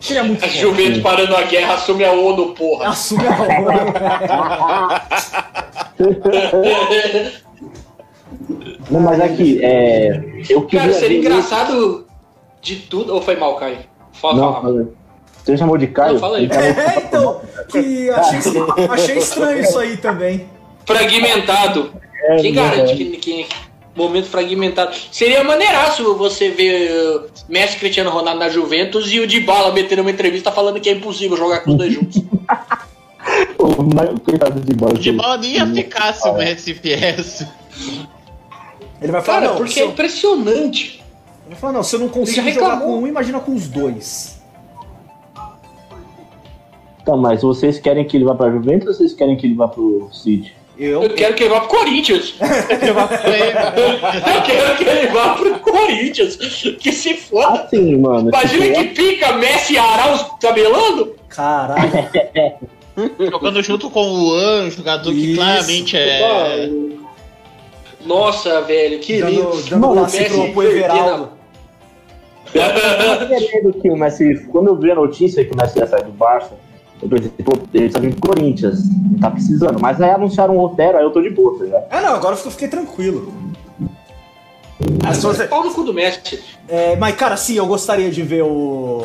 [0.00, 0.48] Seria muito A.
[0.48, 2.88] Juventus parando a guerra assume a ONU, porra.
[2.88, 3.82] Assume a onda.
[8.90, 10.42] Não, mas aqui, é.
[10.48, 10.86] Eu queria.
[10.86, 12.06] Cara, seria engraçado
[12.60, 13.14] de tudo.
[13.14, 13.78] Ou foi mal, Caio?
[14.12, 14.62] Fala, Não, fala.
[14.62, 14.88] fala.
[15.44, 16.14] Você chamou de Caio?
[16.14, 16.48] Não, fala aí.
[16.50, 18.40] É, então, que achei,
[18.90, 20.46] achei estranho isso aí também.
[20.84, 21.92] Fragmentado.
[22.24, 22.96] É, Quem garante é.
[22.96, 23.46] que, que
[23.94, 24.94] momento fragmentado?
[25.12, 30.10] Seria maneiraço você ver uh, Messi Cristiano Ronaldo na Juventus e o Dybala metendo uma
[30.10, 32.22] entrevista falando que é impossível jogar com os dois juntos.
[33.58, 34.94] O Coitado de bola.
[34.94, 37.46] O de mal nem ia ficar se o Messi viesse.
[39.00, 41.02] Ele vai falar, Cara, não, porque é impressionante.
[41.44, 44.40] ele vai falar, não, se eu não consigo jogar com um, imagina com os dois.
[47.04, 49.68] Tá, mas vocês querem que ele vá pra Juventus ou vocês querem que ele vá
[49.68, 50.54] pro City?
[50.78, 52.34] Eu, Eu quero que ele vá pro Corinthians.
[52.40, 56.36] Eu quero que ele vá pro Corinthians.
[56.78, 57.62] Que se foda.
[57.62, 58.28] Assim, mano.
[58.28, 61.14] Imagina que pica Messi e Arauz tabelando.
[61.28, 61.92] Caralho.
[63.30, 65.36] Jogando junto com o Luan, jogador que Isso.
[65.36, 66.68] claramente é.
[68.06, 69.42] Nossa, velho, que lindo.
[69.50, 71.28] dando, dando Mano, passe Messi pro, Everaldo.
[72.54, 74.46] Eu que o Messi.
[74.50, 76.52] Quando eu vi a notícia que o Messi ia sair do Barça,
[77.02, 78.78] eu pensei, pô, ele tá vindo pro Corinthians.
[79.20, 79.78] Tá precisando.
[79.80, 81.84] Mas aí anunciaram o Otero, aí eu tô de boa, tá ligado?
[81.90, 83.32] Ah, não, agora eu fiquei tranquilo.
[85.04, 86.42] Ah, se você- Pau no cu do Messi.
[86.68, 89.02] é, mas, cara, sim, eu gostaria de ver o.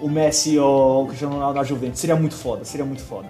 [0.00, 2.00] O Messi ou o Cristiano Ronaldo na Juventus.
[2.00, 3.28] Seria muito foda, seria muito foda.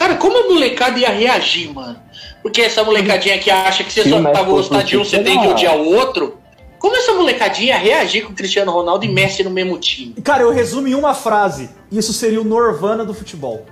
[0.00, 1.98] Cara, como a molecada ia reagir, mano?
[2.42, 5.18] Porque essa molecadinha que acha que você Sim, só pra foi gostar de um, você
[5.18, 5.76] tem que profissional.
[5.76, 6.38] odiar o outro.
[6.78, 10.14] Como essa molecadinha ia reagir com o Cristiano Ronaldo e Messi no mesmo time?
[10.24, 11.68] Cara, eu resumo em uma frase.
[11.92, 13.66] Isso seria o Norvana do futebol.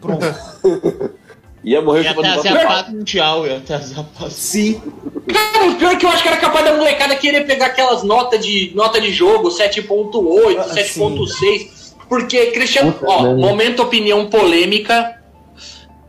[0.00, 0.24] Pronto.
[1.64, 2.68] Ia morrer Ia papel.
[2.70, 4.32] a mundial, ia trazer a paz.
[4.32, 4.80] Sim.
[5.26, 8.04] Cara, o pior é que eu acho que era capaz da molecada querer pegar aquelas
[8.04, 11.94] notas de, nota de jogo, 7.8, Ah, 7.6.
[12.08, 12.92] Porque Cristiano.
[12.92, 15.17] Puta, Ó, momento opinião polêmica.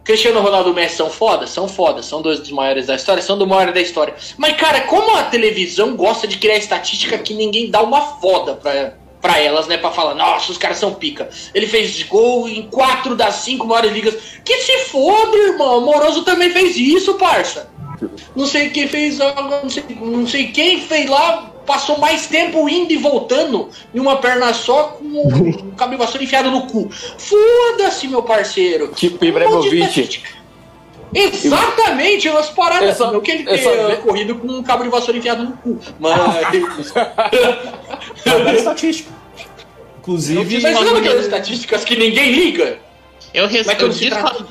[0.10, 1.46] Cristiano Ronaldo e Messi são foda?
[1.46, 4.16] São foda, são dois dos maiores da história, são do maior da história.
[4.38, 8.96] Mas, cara, como a televisão gosta de criar estatística que ninguém dá uma foda pra,
[9.22, 9.78] pra elas, né?
[9.78, 11.30] Pra falar, nossa, os caras são pica.
[11.54, 14.16] Ele fez gol em quatro das cinco maiores ligas.
[14.44, 15.78] Que se foda, irmão.
[15.78, 17.70] O Moroso também fez isso, parça.
[18.36, 22.92] Não sei quem fez, não sei, não sei quem fez lá, passou mais tempo indo
[22.92, 26.90] e voltando em uma perna só com um cabo de vassoura enfiado no cu.
[26.92, 28.88] Foda-se, meu parceiro.
[28.96, 29.78] Tipo Ibrahimovic.
[29.78, 30.30] estatística.
[31.14, 35.18] Exatamente, umas paradas Essa- não que ele essa tenha corrido com um cabo de vassoura
[35.20, 35.80] enfiado no cu.
[36.00, 36.92] Mas.
[38.26, 39.12] É estatística.
[40.00, 40.60] Inclusive.
[40.62, 42.80] Mas sabe aquelas estatísticas que ninguém liga?
[43.34, 43.66] Eu, res...
[43.68, 44.46] Mas eu, quando se disco- trata.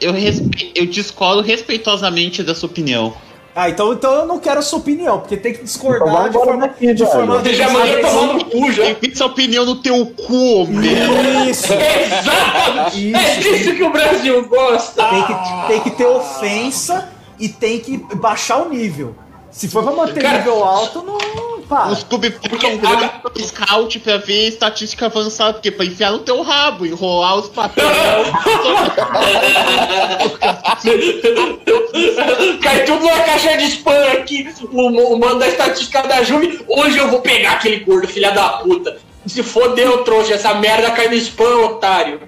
[0.00, 3.12] eu, respe- eu discordo respeitosamente da sua opinião.
[3.54, 6.32] Ah, então, então eu não quero a sua opinião, porque tem que discordar Então de
[6.38, 9.26] forma, daqui, de forma Você já mandou tomar no cu já.
[9.26, 11.48] Opinião no teu cu, meu.
[11.50, 11.72] Isso.
[11.72, 13.14] Exatamente!
[13.14, 13.40] É Isso.
[13.40, 15.02] disso que o Brasil gosta!
[15.04, 19.14] Tem que, tem que ter ofensa e tem que baixar o nível.
[19.50, 21.59] Se for pra manter Cara- nível alto, não.
[21.70, 21.92] Para.
[21.92, 23.08] Os clubes Porque ficam grande
[23.46, 27.86] scout pra ver estatística avançada, porque pra enfiar no teu rabo, enrolar os papéis.
[32.60, 34.52] Cai tudo numa caixa de spam aqui.
[34.72, 36.60] O, o mano da estatística da Juve.
[36.66, 38.98] Hoje eu vou pegar aquele gordo, filha da puta.
[39.24, 40.34] Se fodeu, trouxa.
[40.34, 42.20] Essa merda cai no spam, otário.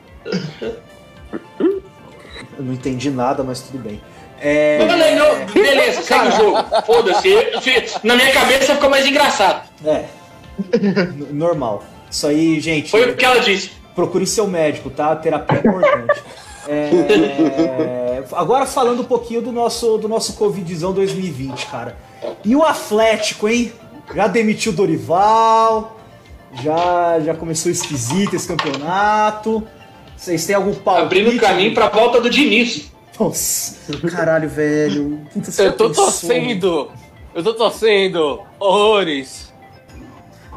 [2.56, 4.00] Eu não entendi nada, mas tudo bem.
[4.42, 4.78] É...
[4.84, 5.46] Não, não.
[5.46, 6.58] Beleza, segue o jogo.
[6.84, 7.32] Foda-se.
[8.02, 9.68] Na minha cabeça ficou mais engraçado.
[9.86, 10.04] É.
[11.30, 11.84] Normal.
[12.10, 12.90] Isso aí, gente.
[12.90, 13.70] Foi o que ela disse.
[13.94, 15.14] Procure seu médico, tá?
[15.14, 16.22] Terapia é importante.
[16.68, 21.96] É, Agora falando um pouquinho do nosso, do nosso Covidzão 2020, cara.
[22.44, 23.72] E o Atlético, hein?
[24.14, 25.96] Já demitiu o Dorival,
[26.62, 29.66] já, já começou esquisito esse campeonato.
[30.16, 31.04] Vocês têm algum palpite?
[31.04, 32.91] Abrindo caminho pra volta do Diniz.
[33.18, 33.76] Nossa,
[34.10, 35.20] caralho, velho.
[35.32, 36.04] Puta, Eu tô pensou?
[36.04, 36.90] torcendo.
[37.34, 38.40] Eu tô torcendo.
[38.58, 39.52] Horrores.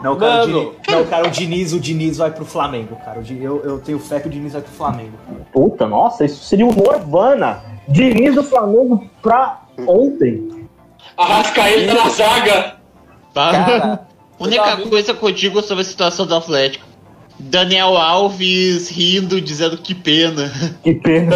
[0.01, 0.47] Não, cara, o.
[0.47, 3.21] Diniz, não, cara, o Diniz, o Diniz vai pro Flamengo, cara.
[3.39, 5.13] Eu, eu tenho fé que o Diniz vai pro Flamengo.
[5.53, 7.63] Puta, nossa, isso seria um Morvana.
[7.87, 10.67] Diniz do Flamengo pra ontem.
[11.17, 12.75] Arrascaeta na zaga.
[13.33, 13.99] Tá?
[14.39, 16.85] A única tava- coisa que eu digo sobre a situação do Atlético.
[17.37, 20.51] Daniel Alves rindo, dizendo que pena.
[20.83, 21.35] Que pena.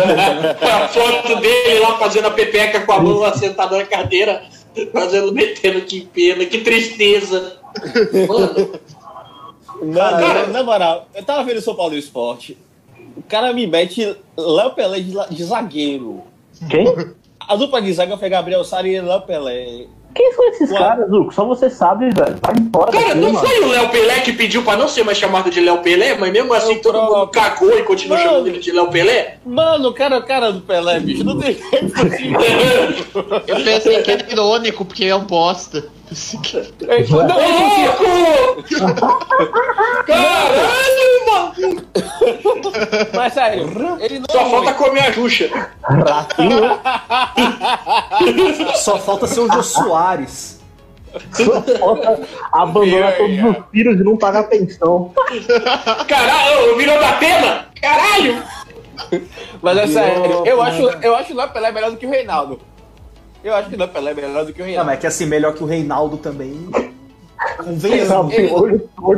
[0.61, 4.43] A foto dele lá fazendo a pepeca com a mão lá sentado na cadeira.
[4.93, 7.57] Fazendo, metendo que pena, que tristeza.
[8.27, 8.79] Mano,
[9.81, 10.47] Mano, Cara.
[10.47, 12.57] na moral, eu tava vendo o São Paulo Esporte.
[13.15, 16.21] O cara me mete Léo Pelé de, de zagueiro.
[16.69, 16.85] Quem?
[17.39, 19.87] A dupla de zaga foi Gabriel Sara e Léo Pelé.
[20.13, 20.77] Quem são esses Ué.
[20.77, 21.33] caras, Zuco?
[21.33, 22.35] Só você sabe, velho.
[22.41, 23.47] Vai embora cara, daqui, não mano.
[23.47, 26.31] foi o Léo Pelé que pediu pra não ser mais chamado de Léo Pelé, mas
[26.31, 28.29] mesmo assim o todo mundo cagou e continuou Mano.
[28.29, 29.37] chamando ele de Léo Pelé?
[29.45, 32.33] Mano, o cara, o cara do Pelé, bicho, não tem jeito assim.
[33.47, 35.85] Eu pensei que era irônico, porque é um bosta.
[36.09, 38.63] Não, louco!
[40.07, 41.53] Caralho, mano!
[43.13, 44.77] mas sério, ele não Só é falta ruim.
[44.89, 45.49] comer a Xuxa.
[45.83, 46.79] Ratinho,
[48.75, 50.59] Só falta ser o Jô Soares.
[51.33, 55.11] sua foto abandona todos os filhos e não paga pensão.
[56.07, 57.65] Caralho, virou da pena?
[57.81, 58.43] Caralho!
[59.61, 61.01] Mas é sério, eu Não, acho, não.
[61.01, 62.59] eu acho o Pelé melhor do que o Reinaldo.
[63.43, 64.87] Eu acho que o Pelé é melhor do que o Não, Reinaldo.
[64.89, 66.67] mas é que assim, melhor que o Reinaldo também.
[67.57, 68.33] Convenhamos.
[68.33, 68.47] Ele-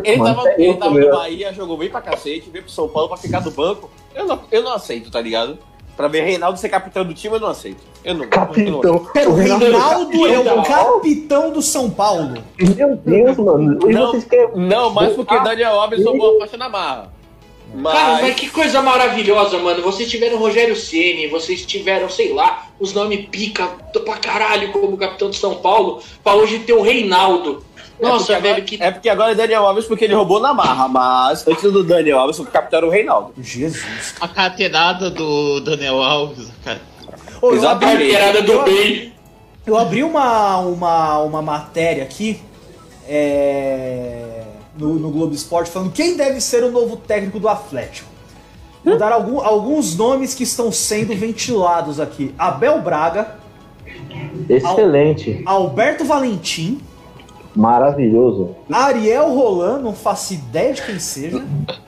[0.03, 0.35] Ele mano.
[0.35, 1.11] tava, É ele tava no.
[1.11, 3.89] Bahia, jogou bem pra cacete, veio pro São Paulo pra ficar no banco.
[4.13, 5.57] Eu não, eu não aceito, tá ligado?
[5.97, 7.81] Pra ver Reinaldo ser capitão do time, eu não aceito.
[8.03, 8.23] Eu não.
[8.23, 9.05] Eu não Capitão.
[9.13, 9.65] Pera, o Reinaldo
[10.27, 10.63] é o Capitão.
[10.63, 12.41] capitão do São Paulo.
[12.59, 13.79] Meu Deus, mano.
[13.87, 14.13] Não,
[14.55, 17.11] não, mais porque Ah, Daniel Alves tomou a faixa na marra.
[17.73, 17.93] Mas.
[17.93, 19.81] Cara, mas que coisa maravilhosa, mano.
[19.81, 23.67] Vocês tiveram Rogério Ceni, vocês tiveram, sei lá, os nomes pica
[24.03, 27.63] pra caralho como capitão de São Paulo, pra hoje ter o Reinaldo.
[27.99, 28.83] É Nossa, porque velho, agora- que.
[28.83, 32.19] É porque agora é Daniel Alves porque ele roubou na marra, mas antes do Daniel
[32.19, 33.33] Alves, o capitão era o Reinaldo.
[33.37, 34.15] Jesus.
[34.19, 36.81] A carteirada do Daniel Alves, cara.
[37.41, 39.13] Ô, eu abri, Carteirada do eu, bem.
[39.65, 42.39] eu abri uma, uma, uma matéria aqui
[43.07, 44.41] é,
[44.81, 48.09] no, no Globo Esporte falando quem deve ser o novo técnico do Atlético.
[48.83, 52.33] Vou dar algum- alguns nomes que estão sendo ventilados aqui.
[52.37, 53.35] Abel Braga,
[54.49, 55.41] Excelente.
[55.45, 56.79] Alberto Valentim,
[57.53, 58.55] Maravilhoso.
[58.71, 61.43] Ariel Roland, não faço ideia de quem seja.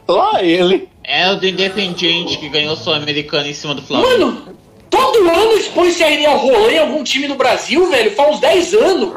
[0.05, 0.89] Lá ele.
[1.05, 4.09] É o do Independiente que ganhou Sul-Americana em cima do Flamengo.
[4.09, 4.41] Mano,
[4.89, 8.11] todo ano expõe-se a Ariel Rolê em algum time do Brasil, velho.
[8.11, 9.13] Faz uns 10 anos.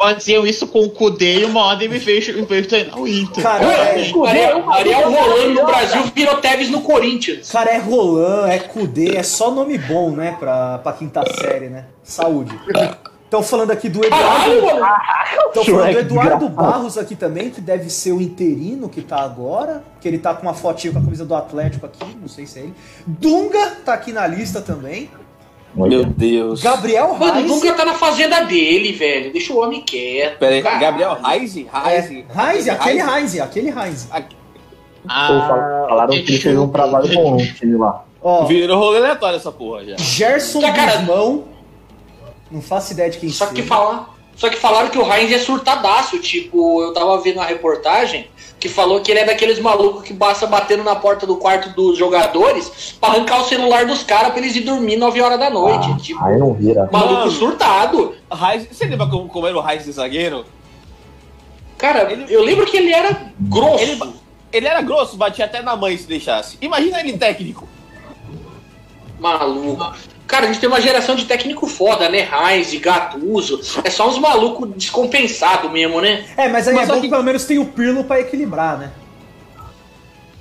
[0.00, 3.42] Faziam isso com o Kudê e uma hora ele veio, ele veio treinar o Inter.
[3.42, 7.50] Cara, é, Ariel, Ariel Rolando no Brasil virou Tevez no Corinthians.
[7.50, 11.84] cara, é Roland, é Kudê, é só nome bom, né, pra, pra quinta série, né?
[12.02, 12.58] Saúde.
[13.30, 14.50] Estão falando aqui do Eduardo.
[15.48, 16.48] Estão falando do Eduardo.
[16.48, 19.84] Barros aqui também, que deve ser o interino que tá agora.
[20.00, 22.58] Que ele tá com uma fotinha com a camisa do Atlético aqui, não sei se
[22.58, 22.74] é ele.
[23.06, 25.10] Dunga tá aqui na lista também.
[25.74, 26.62] Meu Deus.
[26.62, 27.46] Gabriel Mano, Reis.
[27.46, 29.32] Dunga tá na fazenda dele, velho.
[29.32, 30.38] Deixa o homem quieto.
[30.38, 30.80] Pera aí, Caralho.
[30.80, 31.68] Gabriel Reise?
[31.72, 32.26] Reise?
[32.28, 34.08] Reis, aquele Reis, aquele Reis.
[35.08, 38.04] Ah, falaram que ele fez um trabalho bom no time lá.
[38.22, 39.96] Ó, Virou rolê aleatório essa porra já.
[39.96, 40.70] Gerson Tá.
[40.72, 41.44] Guzmão.
[42.50, 44.14] Não faço ideia de quem Só que falar.
[44.40, 48.26] Só que falaram que o Heinz é surtadaço, tipo, eu tava vendo a reportagem
[48.58, 51.98] que falou que ele é daqueles malucos que basta batendo na porta do quarto dos
[51.98, 55.90] jogadores pra arrancar o celular dos caras pra eles ir dormir 9 horas da noite.
[55.92, 56.88] Ah, tipo, aí não vira.
[56.90, 57.30] maluco Mano.
[57.30, 58.14] surtado.
[58.32, 60.46] Reis, você lembra como, como era o Reis de zagueiro?
[61.76, 63.84] Cara, Ele- eu lembro que ele era grosso.
[63.84, 64.00] Ele,
[64.54, 66.56] ele era grosso, batia até na mãe se deixasse.
[66.62, 67.68] Imagina ele técnico.
[69.18, 69.92] Maluco.
[70.30, 72.28] Cara, a gente tem uma geração de técnico foda, né?
[72.30, 73.60] Heinz, Gattuso.
[73.82, 76.24] É só uns malucos descompensados mesmo, né?
[76.36, 78.20] É, mas aí Mas é só bom que- que pelo menos tem o Pirlo pra
[78.20, 78.92] equilibrar, né?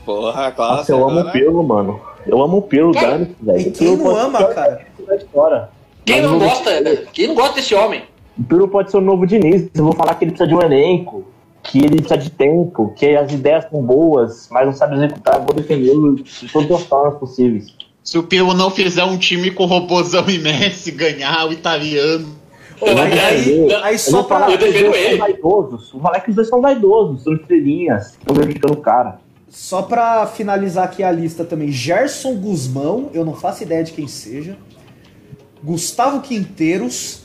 [0.06, 0.76] Porra, claro.
[0.78, 2.00] Nossa, eu amo o Pirlo, mano.
[2.28, 3.60] Eu amo o Pirlo, Cara, Dani, velho.
[3.60, 4.86] e quem Pirlo não ama, cara?
[5.18, 5.70] história.
[6.06, 6.72] Quem Mas não gosta,
[7.12, 8.04] quem não gosta desse homem?
[8.38, 9.70] O Pirlo pode ser o novo Diniz.
[9.74, 11.26] Eu vou falar que ele precisa de um elenco,
[11.64, 15.36] que ele precisa de tempo, que as ideias são boas, mas não sabe executar.
[15.36, 17.74] Eu vou defendê-lo de todas as formas possíveis.
[18.04, 22.38] Se o Pirlo não fizer um time com robozão e Messi ganhar o italiano.
[22.80, 25.10] Pô, aí- aí eu só pra- eu defendo dois ele.
[25.10, 25.92] são vaidosos.
[25.92, 29.20] Vou falar que os dois são vaidosos, são estrelinhas, estão prejudicando o cara.
[29.50, 34.08] Só pra finalizar aqui a lista também, Gerson Guzmão, eu não faço ideia de quem
[34.08, 34.58] seja.
[35.64, 37.24] Gustavo Quinteiros,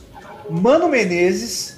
[0.49, 1.77] Mano Menezes,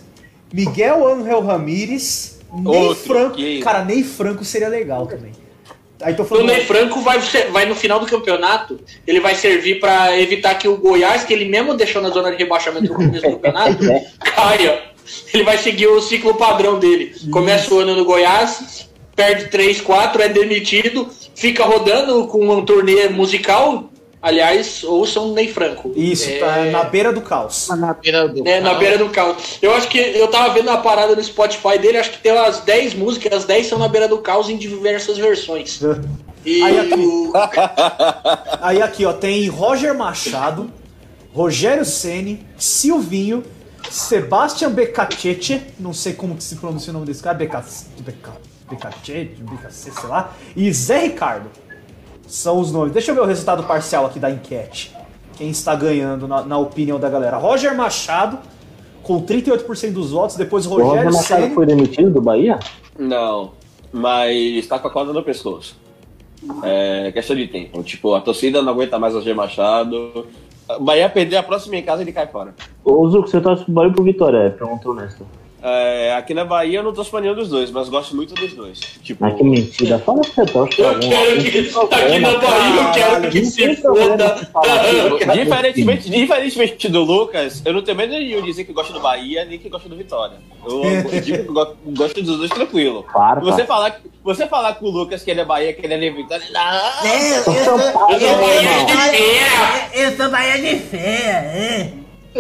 [0.52, 3.36] Miguel Ángel Ramírez, Ney Outro, Franco.
[3.36, 5.32] que- Cara, Ney Franco seria legal também.
[6.02, 6.48] Aí tô O falando.
[6.48, 7.20] Ney Franco vai,
[7.52, 11.46] vai no final do campeonato, ele vai servir pra evitar que o Goiás, que ele
[11.46, 13.78] mesmo deixou na zona de rebaixamento no começo do campeonato,
[14.36, 14.82] caia.
[15.34, 17.16] Ele vai seguir o ciclo padrão dele.
[17.32, 23.08] Começa o ano no Goiás, perde 3, 4, é demitido, fica rodando com um turnê
[23.10, 23.90] musical.
[24.22, 25.94] Aliás, ouçam Ney Franco.
[25.96, 27.68] Isso, É, tá na beira do caos.
[27.70, 28.44] Na beira do.
[28.44, 29.60] né, na beira do caos.
[29.62, 32.60] Eu acho que eu tava vendo a parada no Spotify dele, acho que tem umas
[32.62, 35.80] 10 músicas, as 10 são na beira do caos em diversas versões.
[36.46, 37.34] E Aí aqui- o-
[38.62, 40.72] Aí aqui, ó, tem Roger Machado,
[41.34, 43.44] Rogério Ceni, Silvinho,
[43.90, 47.66] Sebastian Becacete, não sei como que se pronuncia o nome desse cara, Beca-
[48.00, 48.38] Beca-
[48.70, 51.50] Becacete, Becacete, sei lá, e Zé Ricardo.
[52.28, 52.94] São os nomes.
[52.94, 54.96] Deixa eu ver o resultado parcial aqui da enquete.
[55.38, 57.38] Quem está ganhando na, na opinião da galera?
[57.38, 58.38] Roger Machado,
[59.02, 61.56] com 38% dos votos, depois O Roger Rogério Machado Ceni.
[61.56, 62.60] foi demitido do Bahia?
[63.00, 63.52] Não,
[63.92, 65.78] mas tá com a corda no pescoço.
[66.64, 67.82] É questão de tempo.
[67.84, 70.26] Tipo, a torcida não aguenta mais o Roger Machado.
[70.70, 72.54] O Bahia perder a próxima em casa, ele cai fora.
[72.84, 74.38] Ô, Zuco, você torce pro Bahia ou pro Vitória?
[74.38, 75.24] É, pergunta honesta.
[75.62, 78.54] É, aqui na Bahia eu não torço pra nenhum dos dois, mas gosto muito dos
[78.54, 78.80] dois.
[79.02, 79.98] Tipo, Mas que mentira.
[80.00, 81.10] Fala que você torce pra Eu algum.
[81.10, 81.52] quero Não que.
[81.52, 84.50] tem Aqui na Bahia eu quero que se foda.
[84.54, 84.84] falar
[85.34, 89.46] Diferentemente, diferentemente do Lucas, eu não tenho medo nenhum de dizer que gosto do Bahia
[89.46, 90.38] nem que gosto do Vitória.
[90.64, 93.04] Eu, eu digo que go- gosto dos dois tranquilo.
[93.12, 93.68] Para, Você tá.
[93.68, 97.12] falar, você falar com o Lucas que ele é Bahia, que ele é Vitória, não,
[97.12, 99.90] Eu sou Bahia de feira.
[99.94, 101.94] Eu sou Bahia de Fé,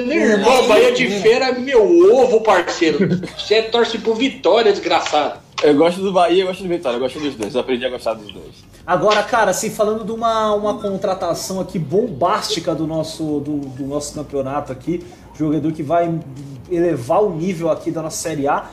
[0.06, 3.22] Meu irmão, Bahia de feira é meu ovo, parceiro.
[3.38, 5.40] Você torce pro Vitória, desgraçado.
[5.64, 7.56] eu gosto do Bahia, eu gosto do Vitória, eu gosto dos dois.
[7.56, 8.68] Eu aprendi a gostar dos dois.
[8.86, 14.14] Agora, cara, assim, falando de uma, uma contratação aqui bombástica do nosso, do, do nosso
[14.14, 15.04] campeonato aqui,
[15.38, 16.14] jogador que vai
[16.72, 18.70] elevar o nível aqui da nossa Série A.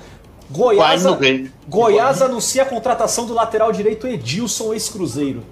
[0.50, 1.04] Goiás.
[1.66, 5.42] Goiás anuncia a contratação do lateral direito Edilson, ex-cruzeiro.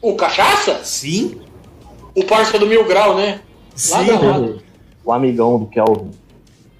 [0.00, 0.80] O Cachaça?
[0.82, 1.40] Sim?
[2.14, 3.40] O parceiro do Mil Grau, né?
[3.90, 4.67] Lá da lado.
[5.08, 6.10] O amigão do Kelvin.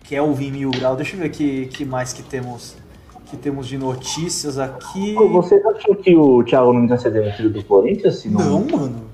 [0.04, 0.94] Kelvin Mil Grau.
[0.94, 2.76] Deixa eu ver que, que mais que temos,
[3.30, 5.14] que temos de notícias aqui.
[5.14, 8.16] Você achou que o Thiago Nunes ia ser demitido do Corinthians?
[8.18, 9.08] Se Não, mano.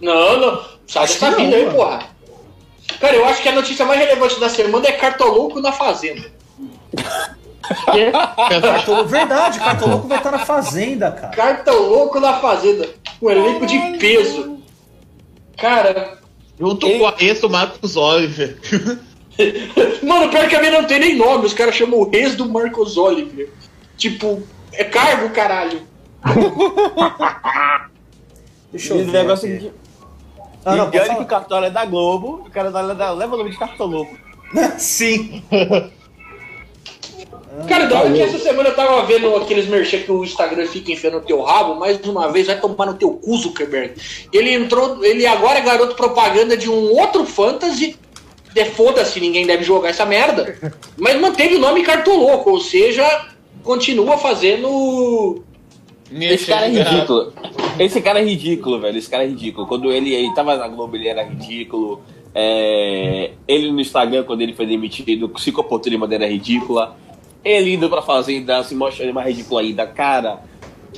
[0.00, 0.60] Não, não.
[0.86, 2.02] Sai Acho dessa que não, vida aí, porra.
[3.00, 6.30] Cara, eu acho que a notícia mais relevante da semana é Cartoluco na Fazenda.
[8.62, 11.34] Cartolo- Verdade, Cartoloco vai estar na fazenda, cara.
[11.34, 12.88] Cartoluco na Fazenda.
[13.20, 14.58] Um elenco de peso.
[15.58, 16.18] Cara,
[16.58, 18.58] Junto com a ex do Marcos Oliver.
[20.02, 22.48] Mano, pior que a minha não tem nem nome, os caras chamam o Reis do
[22.48, 23.50] Marcos Oliver.
[23.96, 24.42] Tipo,
[24.72, 25.82] é cargo, caralho.
[28.72, 29.22] Deixa eu Esse ver.
[29.22, 29.58] negócio aqui.
[29.58, 29.72] de.
[30.64, 31.16] Ah, não, e olha falar.
[31.16, 34.16] que o Cartola é da Globo, o cara da, da, leva o nome de Cartoloco.
[34.78, 35.44] Sim.
[37.68, 40.92] Cara, da hora que essa semana eu tava vendo aqueles merchan que o Instagram fica
[40.92, 43.94] enfiando no teu rabo, mais uma vez vai tomar no teu cu, Zuckerberg.
[44.32, 47.96] Ele entrou, ele agora é garoto propaganda de um outro fantasy.
[48.54, 50.58] É, Foda-se, ninguém deve jogar essa merda.
[50.96, 53.26] Mas manteve o nome Cartoloco, ou seja,
[53.62, 55.42] continua fazendo.
[56.10, 57.32] Esse cara é ridículo.
[57.78, 58.98] Esse cara é ridículo, velho.
[58.98, 59.66] Esse cara é ridículo.
[59.66, 62.00] Quando ele, ele tava na Globo, ele era ridículo.
[62.34, 66.96] É, ele no Instagram, quando ele foi demitido, se comportou de maneira ridícula.
[67.48, 69.86] Ele indo pra fazenda, se mostrando mais ridículo ainda.
[69.86, 70.40] Cara.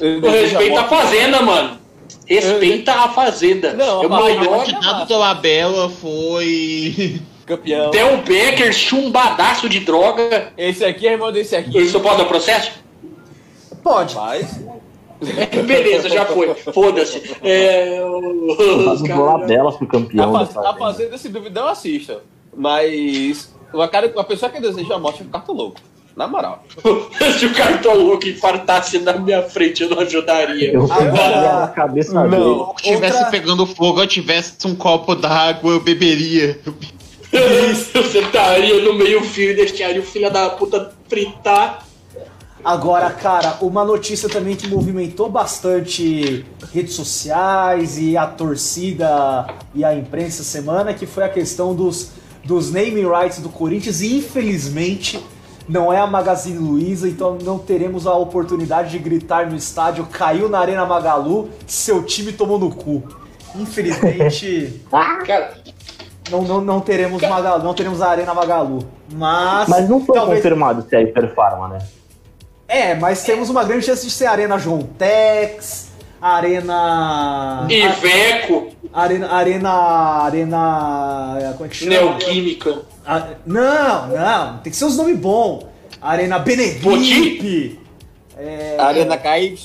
[0.00, 1.78] Respeita a fazenda, mano.
[2.26, 3.74] Respeita a fazenda.
[3.74, 4.64] Não, é o mas- O maior.
[4.64, 7.20] candidato do Abela foi.
[7.44, 7.90] Campeão.
[7.90, 10.52] Del Becker, chumbadaço de droga.
[10.56, 11.78] Esse aqui é irmão desse aqui.
[11.78, 12.72] Isso pode dar processo?
[13.82, 14.14] Pode.
[14.14, 14.60] Rapaz.
[15.66, 16.54] Beleza, já foi.
[16.54, 17.22] Foda-se.
[17.42, 21.18] É, o- delas pro campeão A, da faz, a fazenda.
[21.18, 22.20] Se duvidar, eu assisto.
[22.56, 25.80] Mas uma, cara, uma pessoa que deseja a morte é o cartão louco.
[26.18, 26.64] Na moral.
[27.38, 30.72] Se o cartoloco infartasse na minha frente, eu não ajudaria.
[30.72, 32.28] Eu pegaria na cabeça Não.
[32.28, 32.64] dele.
[32.78, 36.58] Se tivesse Outra- pegando fogo, eu tivesse um copo d'água, eu beberia.
[37.30, 41.86] Eu sentaria no meio fio e deixaria o filho da puta fritar.
[42.64, 49.94] Agora, cara, uma notícia também que movimentou bastante redes sociais e a torcida e a
[49.94, 52.12] imprensa essa semana, que foi a questão dos,
[52.42, 55.20] dos naming rights do Corinthians e infelizmente
[55.68, 60.48] não é a Magazine Luiza, então não teremos a oportunidade de gritar no estádio caiu
[60.48, 63.02] na Arena Magalu, seu time tomou no cu.
[63.54, 64.82] Infelizmente,
[65.26, 65.54] Cara,
[66.30, 68.80] não, não, não teremos Magalu, não teremos a Arena Magalu.
[69.12, 71.78] Mas, Mas não foi talvez- confirmado se é Hiperfarma, né?
[72.66, 75.88] É, mas temos uma grande chance de ser Arena João Tex,
[76.20, 77.66] Arena.
[77.70, 79.32] Iveco, Arena.
[79.32, 79.70] Arena.
[80.22, 81.38] Arena.
[81.56, 81.90] Como é que chama?
[81.92, 82.82] Neoquímica.
[83.08, 85.64] A- não, não, tem que ser uns nomes bons.
[86.00, 87.80] Arena Benegripe.
[88.36, 89.56] É, Arena KY.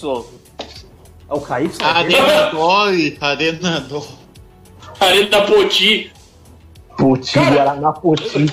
[1.30, 1.70] é o KY?
[1.84, 4.08] Arena Dói, Arena Dói.
[5.00, 6.12] Arena Poti.
[7.34, 8.46] Cara- Guaraná Puti.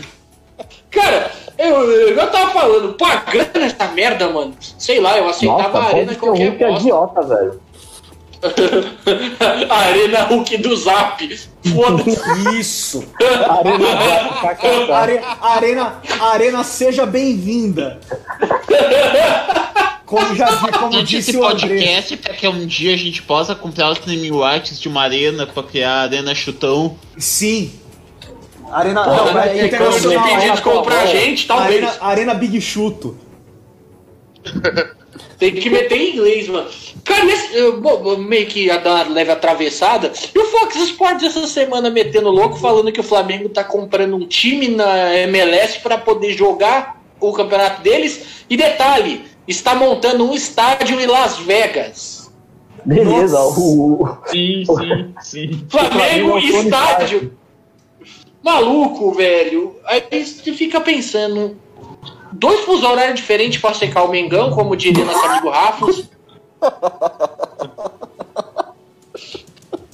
[0.90, 4.54] Cara, eu, eu, eu tava falando, pagando essa merda, mano.
[4.76, 6.80] Sei lá, eu aceitava Nossa, a Arena um qualquer Hulk bosta.
[6.80, 7.60] idiota, velho.
[9.68, 11.38] Arena Hulk do Zap.
[11.74, 12.58] Foda-se.
[12.58, 13.04] Isso!
[13.20, 14.92] Arena KKK.
[14.92, 18.00] Are- arena, arena, seja bem-vinda!
[20.06, 21.68] Como já vi, como disse esse o André.
[21.68, 25.46] podcast para que um dia a gente possa comprar os naming rights de uma arena
[25.46, 26.96] pra criar a Arena Chutão.
[27.16, 27.72] Sim.
[28.72, 29.04] Arena.
[29.04, 30.24] Pô, não, mas é internacional.
[30.24, 31.84] você pedir de comprar a gente, talvez.
[31.84, 33.16] Arena, Arena Big Chuto.
[35.38, 36.68] Tem que meter em inglês, mano.
[37.04, 40.12] Cara, eu, bom, meio que ia dar uma leve atravessada.
[40.34, 44.26] E o Fox Sports essa semana metendo louco, falando que o Flamengo tá comprando um
[44.26, 48.44] time na MLS para poder jogar o campeonato deles.
[48.48, 52.30] E detalhe, está montando um estádio em Las Vegas.
[52.84, 53.60] Beleza, Nossa.
[53.60, 54.08] o.
[54.26, 55.66] Sim, sim, sim.
[55.68, 57.32] Flamengo Flamengo é estádio.
[58.42, 59.76] Maluco, velho.
[59.84, 61.56] Aí você fica pensando.
[62.32, 66.04] Dois fuso horários diferentes pra secar o Mengão, como diria nosso amigo Rafos.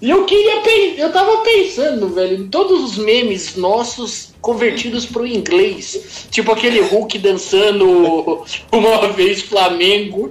[0.03, 0.61] E eu queria
[0.99, 6.27] eu tava pensando, velho, em todos os memes nossos convertidos pro inglês.
[6.31, 10.31] Tipo aquele Hulk dançando uma vez Flamengo.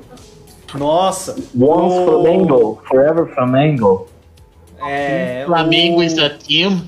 [0.75, 1.35] Nossa.
[1.59, 4.07] Once o- Flamengo, Forever Flamengo.
[4.85, 6.83] É, Flamengo o- is a team.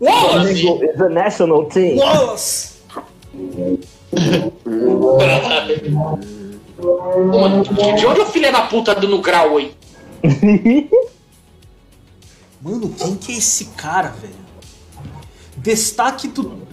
[0.00, 0.62] Wallace!
[0.62, 1.96] Flamengo is a national team.
[1.98, 2.69] Wallace!
[7.26, 7.62] Mano,
[7.96, 9.74] de onde o filho é da puta dando grau aí?
[12.60, 14.34] Mano, quem que é esse cara, velho?
[15.56, 16.66] Destaque do.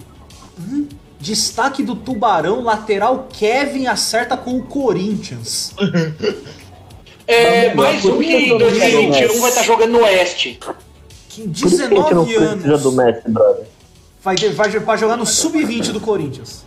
[0.58, 0.88] Hum?
[1.20, 5.74] Destaque do Tubarão, lateral Kevin acerta com o Corinthians.
[7.30, 10.58] É, mais por um que em tô 2021 vai estar jogando no Oeste.
[11.28, 13.66] Que Por isso que a gente não 19 precisa do anos Messi, brother.
[14.22, 16.64] Vai, vai, vai jogar no sub-20 do Corinthians.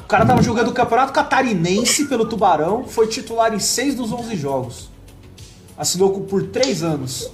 [0.00, 4.36] O cara tava jogando o Campeonato Catarinense pelo Tubarão, foi titular em 6 dos 11
[4.36, 4.88] jogos.
[5.76, 7.30] Assinou com- por 3 anos.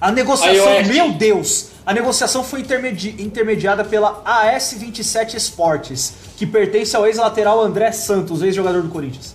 [0.00, 0.92] A negociação, Aí, Oeste.
[0.92, 1.68] meu Deus!
[1.86, 8.82] A negociação foi intermedi- intermediada pela AS27 Esportes, que pertence ao ex-lateral André Santos, ex-jogador
[8.82, 9.34] do Corinthians.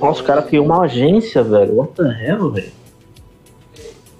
[0.00, 1.74] Nossa, o cara criou uma agência, velho.
[1.76, 2.72] What the hell, velho?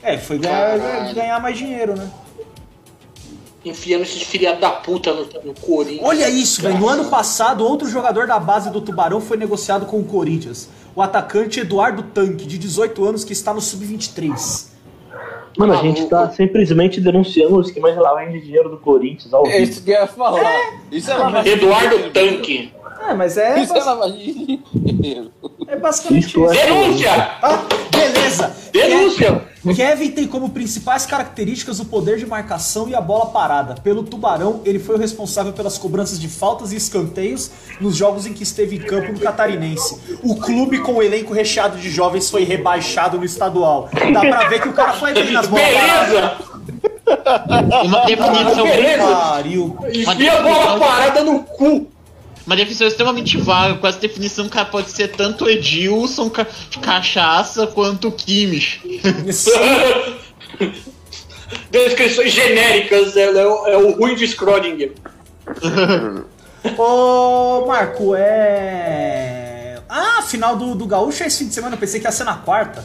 [0.05, 2.09] É, foi ganhar, ganhar mais dinheiro, né?
[3.65, 6.03] Enfiando esses filha da puta no, no Corinthians.
[6.03, 6.77] Olha isso, velho.
[6.79, 10.69] No ano passado, outro jogador da base do Tubarão foi negociado com o Corinthians.
[10.95, 14.67] O atacante Eduardo Tanque, de 18 anos, que está no Sub-23.
[15.57, 15.97] Mano, a Maluco.
[15.97, 19.71] gente tá simplesmente denunciando o esquema de lavagem de dinheiro do Corinthians ao É vivo.
[19.71, 20.43] isso que eu ia falar.
[20.93, 22.11] Isso é lavagem de Eduardo.
[22.11, 22.73] Tanque.
[23.07, 24.17] É, mas é, Isso é lavagem
[24.73, 25.31] de dinheiro.
[25.69, 26.53] é basicamente Isso isso.
[26.55, 27.13] é- Denúncia!
[27.43, 28.55] Ah, beleza.
[28.73, 29.43] Denúncia!
[29.63, 33.75] Ke- Kevin tem como principais características o poder de marcação e a bola parada.
[33.83, 37.51] Pelo Tubarão, ele foi o responsável pelas cobranças de faltas e escanteios
[37.81, 39.99] nos jogos em que esteve em campo no Catarinense.
[40.23, 43.89] O clube com o elenco recheado de jovens foi rebaixado no estadual.
[44.13, 45.65] Dá pra ver que o cara foi bem nas bolas.
[45.67, 46.37] Beleza!
[47.85, 49.07] Uma definição, Beleza.
[49.17, 49.77] Pariu.
[49.93, 51.87] Enfia a bola parada no cu!
[52.47, 53.75] Uma definição extremamente vaga.
[53.75, 56.47] Com essa definição, cara pode ser tanto Edilson, ca
[56.81, 58.81] cachaça, quanto Kimmich.
[61.71, 64.93] Descrições genéricas, é, é o, é o ruim de Schrödinger.
[66.79, 69.79] Ô, Marco, é.
[69.89, 71.75] Ah, final do, do Gaúcho é esse fim de semana.
[71.75, 72.85] Eu pensei que ia ser na quarta.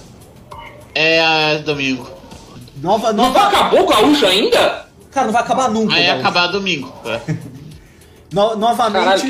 [0.94, 2.10] É, domingo.
[2.82, 3.48] Nova, Não nova.
[3.48, 4.86] acabou o gaúcho ainda?
[5.12, 5.94] Cara, não vai acabar nunca.
[5.94, 6.20] Aí Gaúcho.
[6.22, 6.94] acabar domingo.
[7.06, 7.20] é.
[8.32, 9.22] No- novamente, Caralho,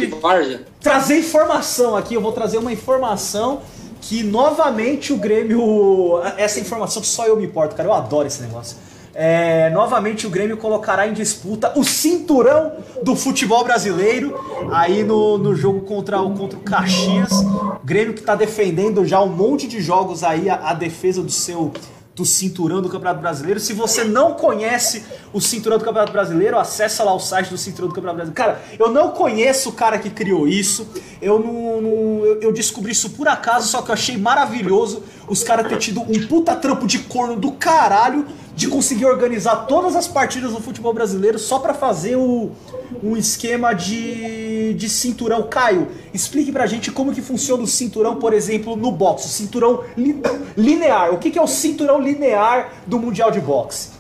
[0.82, 2.14] trazer informação aqui.
[2.16, 3.62] Eu vou trazer uma informação
[4.02, 6.22] que novamente o Grêmio.
[6.38, 7.88] Essa informação só eu me importo, cara.
[7.88, 8.78] Eu adoro esse negócio.
[9.22, 12.72] É, novamente o Grêmio colocará em disputa o cinturão
[13.04, 14.40] do futebol brasileiro
[14.72, 17.30] aí no, no jogo contra o, contra o Caxias.
[17.84, 21.72] Grêmio que está defendendo já um monte de jogos aí a, a defesa do seu
[22.20, 23.60] do cinturão do Campeonato Brasileiro.
[23.62, 27.88] Se você não conhece o cinturão do Campeonato Brasileiro, acessa lá o site do cinturão
[27.88, 28.36] do Campeonato Brasileiro.
[28.36, 30.86] Cara, eu não conheço o cara que criou isso.
[31.22, 35.68] Eu não, não- eu, descobri isso por acaso, só que eu achei maravilhoso os caras
[35.68, 38.26] ter tido um puta trampo de corno do caralho
[38.56, 42.52] de conseguir organizar todas as partidas do futebol brasileiro só pra fazer o,
[43.02, 45.44] um esquema de, de cinturão.
[45.44, 49.28] Caio, explique pra gente como que funciona o cinturão, por exemplo, no boxe.
[49.28, 50.22] O cinturão li-
[50.58, 51.14] linear.
[51.14, 53.92] O que, que é o cinturão linear do Mundial de Boxe?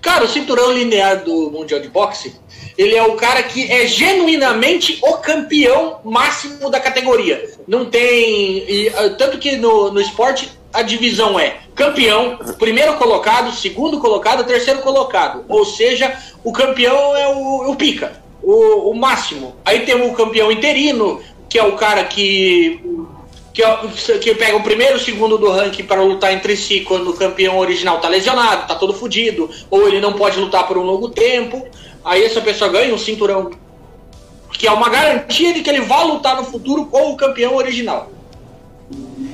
[0.00, 2.36] Cara, o cinturão linear do Mundial de Boxe,
[2.76, 7.50] ele é o cara que é genuinamente o campeão máximo da categoria.
[7.66, 8.64] Não tem.
[8.68, 14.44] e, ah, tanto que no, no esporte a divisão é campeão, primeiro colocado, segundo colocado,
[14.44, 15.44] terceiro colocado.
[15.48, 18.12] Ou seja, o campeão é o, o pica,
[18.42, 19.56] o, o máximo.
[19.64, 22.80] Aí tem o campeão interino, que é o cara que
[23.52, 26.80] que, é que pega o primeiro e o segundo do ranking para lutar entre si
[26.80, 30.78] quando o campeão original tá lesionado, tá todo fudido, ou ele não pode lutar por
[30.78, 31.66] um longo tempo.
[32.04, 33.50] Aí essa pessoa ganha um cinturão
[34.52, 38.10] que é uma garantia de que ele vai lutar no futuro com o campeão original.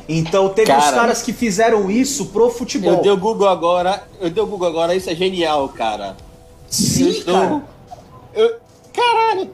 [0.08, 0.96] Então teve os Cara.
[0.96, 2.94] caras que fizeram isso pro futebol.
[2.94, 6.16] Eu dei o Google agora, eu dei o Google agora, isso é genial, cara.
[6.16, 7.34] eu Sim, estou.
[7.34, 7.64] cara.
[8.34, 8.56] Eu,
[8.92, 9.50] caralho!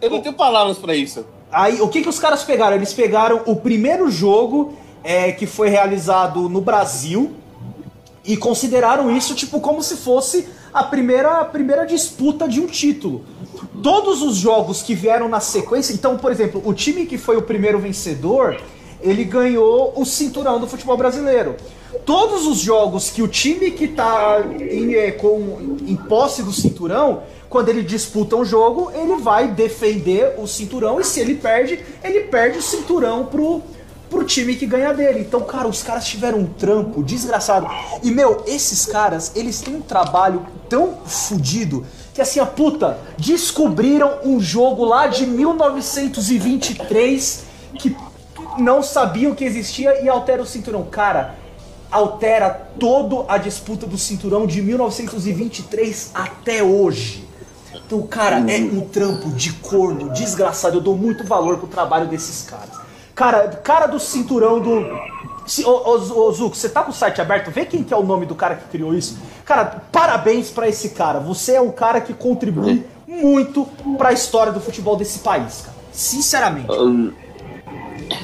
[0.00, 1.26] Eu não tenho palavras pra isso.
[1.50, 2.76] Aí, o que, que os caras pegaram?
[2.76, 7.34] Eles pegaram o primeiro jogo é, que foi realizado no Brasil
[8.24, 13.24] e consideraram isso tipo como se fosse a primeira, a primeira disputa de um título.
[13.82, 17.42] Todos os jogos que vieram na sequência, então, por exemplo, o time que foi o
[17.42, 18.60] primeiro vencedor,
[19.00, 21.56] ele ganhou o cinturão do futebol brasileiro.
[22.04, 27.22] Todos os jogos que o time que está em, é, com, em posse do cinturão,
[27.48, 32.24] quando ele disputa um jogo, ele vai defender o cinturão e se ele perde, ele
[32.24, 33.62] perde o cinturão pro,
[34.10, 35.20] pro time que ganha dele.
[35.20, 37.66] Então, cara, os caras tiveram um trampo desgraçado.
[38.02, 41.84] E, meu, esses caras, eles têm um trabalho tão fodido
[42.14, 47.44] que, assim, a puta, descobriram um jogo lá de 1923
[47.78, 47.94] que
[48.58, 50.84] não sabiam que existia e altera o cinturão.
[50.84, 51.34] Cara,
[51.90, 57.26] altera toda a disputa do cinturão de 1923 até hoje.
[57.74, 60.78] Então, cara, é um trampo de corno desgraçado.
[60.78, 62.85] Eu dou muito valor pro trabalho desses caras.
[63.16, 64.84] Cara, cara do cinturão do.
[65.46, 67.50] Se, ô, ô, ô, Zuko, você tá com o site aberto?
[67.50, 69.18] Vê quem que é o nome do cara que criou isso.
[69.44, 71.18] Cara, parabéns pra esse cara.
[71.18, 75.76] Você é um cara que contribui muito pra história do futebol desse país, cara.
[75.90, 76.70] Sinceramente.
[76.70, 77.10] Hum,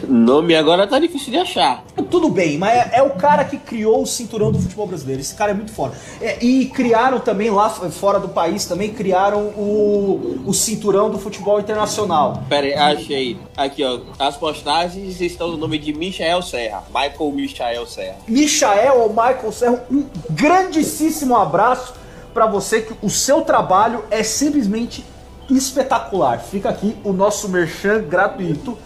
[0.07, 1.85] Nome agora tá difícil de achar.
[2.11, 5.21] Tudo bem, mas é, é o cara que criou o cinturão do futebol brasileiro.
[5.21, 5.95] Esse cara é muito foda.
[6.21, 11.59] É, e criaram também lá fora do país, também criaram o, o cinturão do futebol
[11.61, 12.43] internacional.
[12.49, 13.39] Pera aí, achei.
[13.57, 14.01] Aqui, ó.
[14.19, 16.85] As postagens estão no nome de Michael Serra.
[16.89, 18.17] Michael Michael Serra.
[18.29, 21.95] Michael ou Michael Serro, um grandíssimo abraço
[22.33, 25.05] pra você, que o seu trabalho é simplesmente
[25.51, 26.41] espetacular.
[26.41, 28.79] Fica aqui o nosso merchan gratuito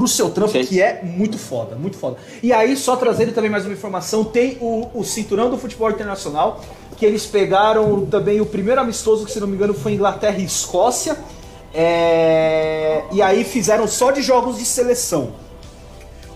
[0.00, 0.64] pro seu trampo, Sim.
[0.64, 2.16] que é muito foda, muito foda.
[2.42, 6.62] E aí, só trazendo também mais uma informação, tem o, o cinturão do futebol internacional,
[6.96, 10.44] que eles pegaram também o primeiro amistoso, que se não me engano foi Inglaterra e
[10.44, 11.18] Escócia,
[11.74, 15.32] é, e aí fizeram só de jogos de seleção.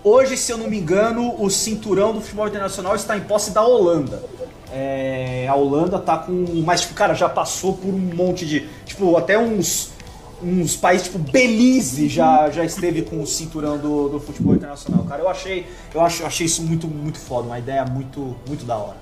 [0.02, 3.62] Hoje, se eu não me engano, o cinturão do futebol internacional está em posse da
[3.62, 4.22] Holanda.
[4.70, 6.44] É, a Holanda tá com.
[6.66, 8.68] Mas, tipo, cara, já passou por um monte de.
[8.84, 9.93] Tipo, até uns.
[10.42, 15.04] Uns países, tipo, Belize já, já esteve com o cinturão do, do futebol internacional.
[15.04, 15.66] Cara, eu achei.
[15.94, 18.96] Eu acho, eu achei isso muito, muito foda, uma ideia muito, muito da hora.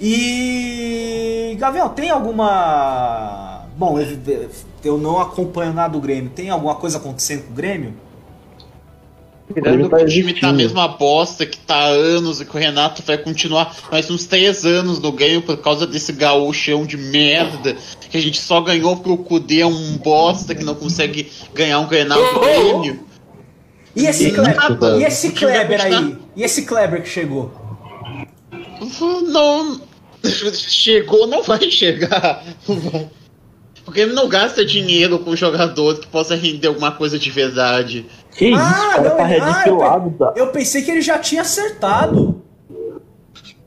[0.00, 1.56] E.
[1.58, 3.64] Gavião, tem alguma.
[3.76, 4.50] Bom, eu-
[4.84, 6.30] eu não acompanho nada do Grêmio.
[6.30, 7.94] Tem alguma coisa acontecendo com o Grêmio?
[9.62, 13.02] Tá o time tá a mesma bosta que tá há anos e que o Renato
[13.06, 17.76] vai continuar mais uns três anos no ganho por causa desse gaúchão de merda
[18.14, 22.16] que a gente só ganhou pro Cudê um bosta que não consegue ganhar um Grenal
[22.16, 23.04] do Grêmio.
[23.96, 26.16] E esse, Kleber, e esse Kleber aí?
[26.36, 27.50] E esse Kleber que chegou?
[29.32, 29.80] Não.
[30.52, 32.44] Chegou, não vai chegar.
[33.84, 38.06] Porque ele não gasta dinheiro com jogador que possa render alguma coisa de verdade.
[38.30, 40.10] Que isso, Ah, cara não, tá ah, ridicilado.
[40.12, 40.32] tá?
[40.36, 42.44] Eu pensei que ele já tinha acertado.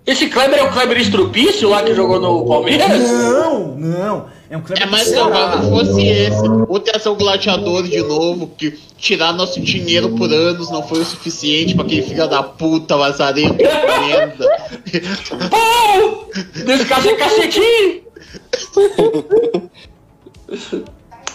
[0.05, 3.11] Esse Kleber é o Kleber Estrupício lá que jogou no Palmeiras?
[3.11, 4.36] Não, não.
[4.49, 6.47] É um É mais provável que fosse esse.
[6.67, 11.01] Ou ter ser o gladiador de novo, que tirar nosso dinheiro por anos não foi
[11.01, 14.47] o suficiente pra aquele filho da puta lazarento de merda.
[15.49, 16.29] Pau!
[16.65, 18.01] Nesse caso é cacetinho!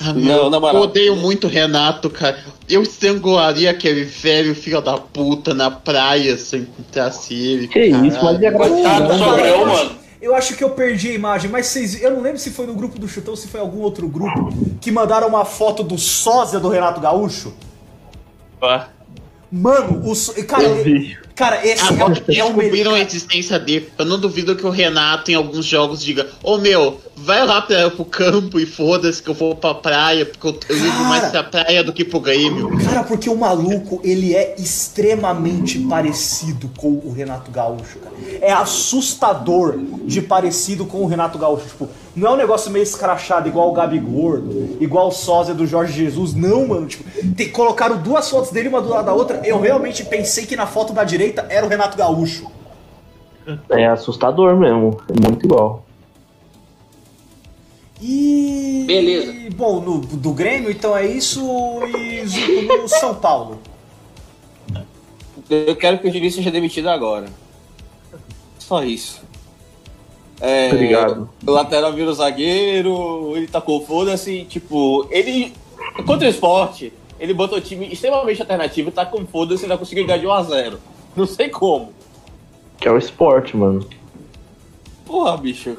[0.05, 0.83] Ah, Não, na Eu moral.
[0.83, 2.39] odeio muito o Renato, cara.
[2.69, 7.69] Eu estrangularia aquele velho filho da puta na praia se eu encontrasse ele.
[7.69, 9.19] Que isso, mas a Coitado do?
[9.19, 10.02] Sogrão, eu, mano.
[10.23, 12.01] Eu acho que eu perdi a imagem, mas vocês.
[12.01, 14.51] Eu não lembro se foi no grupo do Chutão ou se foi algum outro grupo
[14.81, 17.53] que mandaram uma foto do sósia do Renato Gaúcho.
[19.51, 20.45] Mano, o.
[20.45, 21.19] Cara, ele-.
[21.35, 22.99] Cara esse é, Agora é o a melhor.
[22.99, 23.89] existência dele.
[23.99, 27.91] Eu não duvido que o Renato, em alguns jogos, diga: Ô meu, vai lá pra,
[27.91, 31.09] pro campo e foda-se que eu vou pra praia, porque eu, eu ligo Cara.
[31.09, 32.77] mais pra praia do que pro Grêmio.
[32.85, 38.15] Cara, porque o maluco, ele é extremamente parecido com o Renato Gaúcho, cara.
[38.41, 41.67] É assustador de parecido com o Renato Gaúcho.
[41.67, 45.67] Tipo, não é um negócio meio escrachado igual o Gabi Gordo, igual o sósia do
[45.67, 46.35] Jorge Jesus.
[46.35, 46.87] Não, mano.
[46.87, 47.05] Tipo,
[47.35, 49.41] tem, colocaram duas fotos dele, uma do lado da outra.
[49.45, 52.51] Eu realmente pensei que na foto da direita era o Renato Gaúcho.
[53.71, 55.01] É assustador mesmo.
[55.09, 55.85] É muito igual.
[58.01, 58.85] E.
[58.87, 59.33] Beleza.
[59.57, 61.41] Bom, no, do Grêmio, então é isso.
[61.97, 63.59] E no São Paulo.
[65.49, 67.27] Eu quero que o Juninho seja demitido agora.
[68.59, 69.23] Só isso.
[70.43, 71.31] É, Obrigado.
[71.47, 75.53] O lateral vira o zagueiro, ele tacou foda-se, tipo, ele.
[76.05, 80.05] Contra o esporte, ele botou o time extremamente alternativo, tá com foda-se e ainda conseguiu
[80.05, 80.79] ganhar de 1x0.
[81.15, 81.93] Não sei como.
[82.81, 83.89] Que é o esporte, mano.
[85.07, 85.77] Porra, bicho.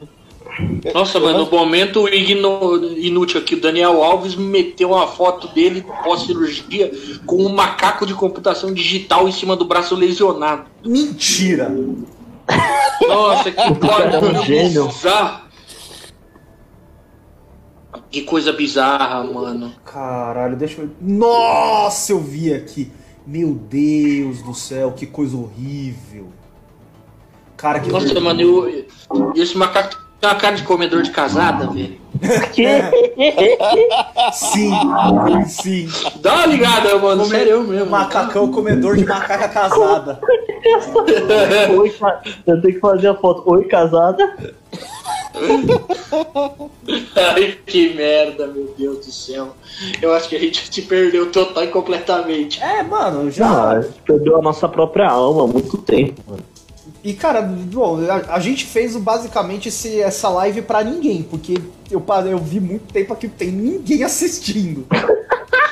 [0.92, 6.92] Nossa, mano, no momento inútil aqui, o Daniel Alves meteu uma foto dele pós-cirurgia
[7.24, 10.64] com um macaco de computação digital em cima do braço lesionado.
[10.84, 11.74] Mentira!
[13.08, 14.86] Nossa, que cara é um coisa gênio.
[14.88, 15.42] bizarra.
[18.10, 19.72] Que coisa bizarra, mano.
[19.84, 20.90] Caralho, deixa eu.
[21.00, 22.90] Nossa, eu vi aqui.
[23.26, 26.28] Meu Deus do céu, que coisa horrível.
[27.56, 27.90] Cara, que.
[27.90, 28.86] Nossa, mano, eu,
[29.36, 32.00] esse macaco tem uma cara de comedor de casada, velho.
[34.32, 34.70] Sim,
[35.46, 35.88] sim.
[36.20, 37.90] Dá uma ligada, mano, Come- sério mesmo.
[37.90, 40.20] Macacão comedor de macaca casada.
[41.78, 43.42] Oi, ca- eu tenho que fazer a foto.
[43.50, 44.36] Oi, casada?
[47.16, 49.54] Ai, que merda, meu Deus do céu.
[50.02, 52.60] Eu acho que a gente te perdeu total e completamente.
[52.62, 53.46] É, mano, já.
[53.46, 56.42] Já, a gente perdeu a nossa própria alma há muito tempo, mano.
[57.02, 61.54] E cara, bom, a, a gente fez basicamente esse, essa live pra ninguém, porque
[61.90, 64.86] eu, eu vi muito tempo aqui que tem ninguém assistindo.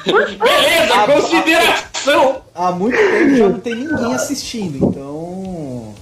[0.04, 2.42] Beleza, consideração!
[2.54, 5.94] Há muito tempo já não tem ninguém assistindo, então.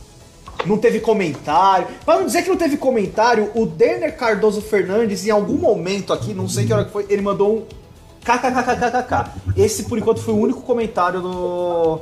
[0.65, 1.87] Não teve comentário.
[2.05, 6.35] Pra não dizer que não teve comentário, o Denner Cardoso Fernandes, em algum momento aqui,
[6.35, 7.65] não sei que hora que foi, ele mandou um
[8.25, 9.31] kkkkkk.
[9.57, 12.01] Esse, por enquanto, foi o único comentário do.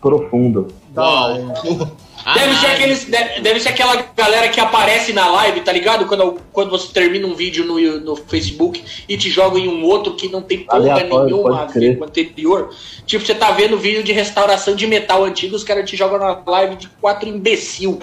[0.00, 0.68] Profundo.
[0.90, 1.96] Da Uau.
[2.34, 6.06] Deve ser, Ah, aqueles, deve, deve ser aquela galera que aparece na live, tá ligado?
[6.06, 10.16] Quando, quando você termina um vídeo no, no Facebook e te joga em um outro
[10.16, 11.98] que não tem porra nenhuma a ver crer.
[11.98, 12.74] com o anterior.
[13.06, 16.42] Tipo, você tá vendo vídeo de restauração de metal antigo, os caras te jogam na
[16.44, 18.00] live de quatro imbecil.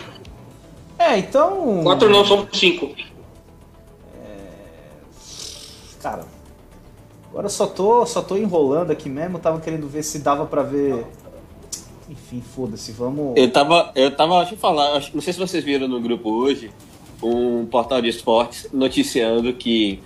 [0.97, 1.81] É, então.
[1.83, 2.95] Quatro não, são cinco.
[6.01, 6.25] Cara,
[7.29, 9.37] agora eu só tô, só tô enrolando aqui mesmo.
[9.37, 11.05] Tava querendo ver se dava pra ver.
[12.09, 13.33] Enfim, foda-se, vamos.
[13.37, 16.29] Eu tava, eu tava, deixa eu falar, acho- não sei se vocês viram no grupo
[16.29, 16.69] hoje,
[17.21, 19.99] um portal de esportes noticiando que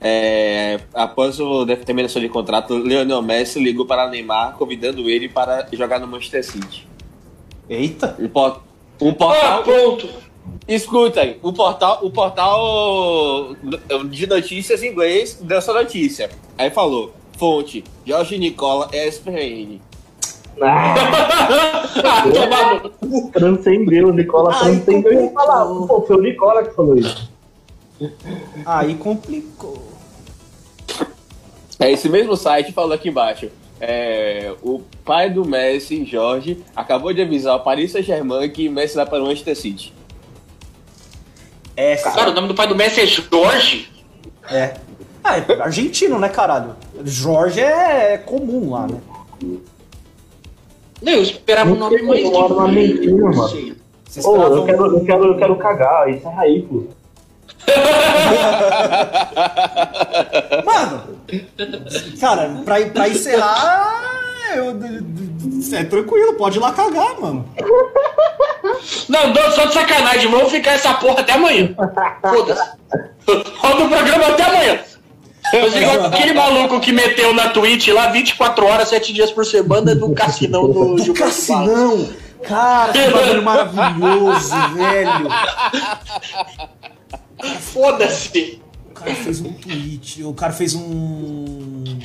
[0.00, 5.98] é, após o terminação de contrato, Lionel Messi ligou para Neymar, convidando ele para jogar
[5.98, 6.86] no Manchester City.
[7.68, 8.16] Eita!
[8.18, 8.60] Um, po-
[9.00, 9.62] um Ah, portal.
[9.62, 10.08] pronto.
[10.68, 13.56] Escutem, o portal, o portal
[14.08, 16.30] de notícias em inglês deu essa notícia.
[16.56, 19.80] Aí falou: fonte, Jorge Nicola, ESPN.
[20.60, 20.94] Ah,
[22.04, 22.90] Ah,
[23.32, 25.30] transcendeu, o Nicola Ai, transcendeu.
[25.32, 27.30] Falar, pô, foi o Nicola que falou isso.
[28.64, 29.82] Aí complicou.
[31.78, 33.50] É esse mesmo site falou aqui embaixo.
[33.78, 39.04] É, o pai do Messi, Jorge, acabou de avisar o Paris Saint-Germain que Messi vai
[39.04, 39.92] para o Manchester City.
[41.76, 43.90] É, Cara, o nome do pai do Messi é Jorge?
[44.50, 44.74] É.
[45.22, 46.74] Ah, é argentino, né, caralho?
[47.04, 48.98] Jorge é comum lá, né?
[51.02, 53.76] Não, eu esperava um nome mais eu moro na Argentina, mano.
[54.24, 56.84] Ô, eu quero, eu, quero, eu quero cagar, isso é aí, pô.
[60.64, 61.02] Mano!
[62.20, 64.04] Cara, pra, pra encerrar.
[64.54, 64.76] Eu,
[65.76, 67.44] é tranquilo, pode ir lá cagar, mano.
[69.08, 71.74] Não, não, só de sacanagem, vamos ficar essa porra até amanhã.
[72.22, 72.70] Foda-se.
[73.58, 74.80] Roda o programa até amanhã.
[75.52, 79.94] Mas igual aquele maluco que meteu na Twitch lá 24 horas, 7 dias por semana
[79.94, 81.14] do Cassinão do Do.
[81.14, 82.08] Cassinão!
[82.42, 85.28] Cara, que bagulho maravilhoso, velho!
[87.60, 88.60] Foda-se.
[88.90, 91.98] O cara fez um tweet, o cara fez um.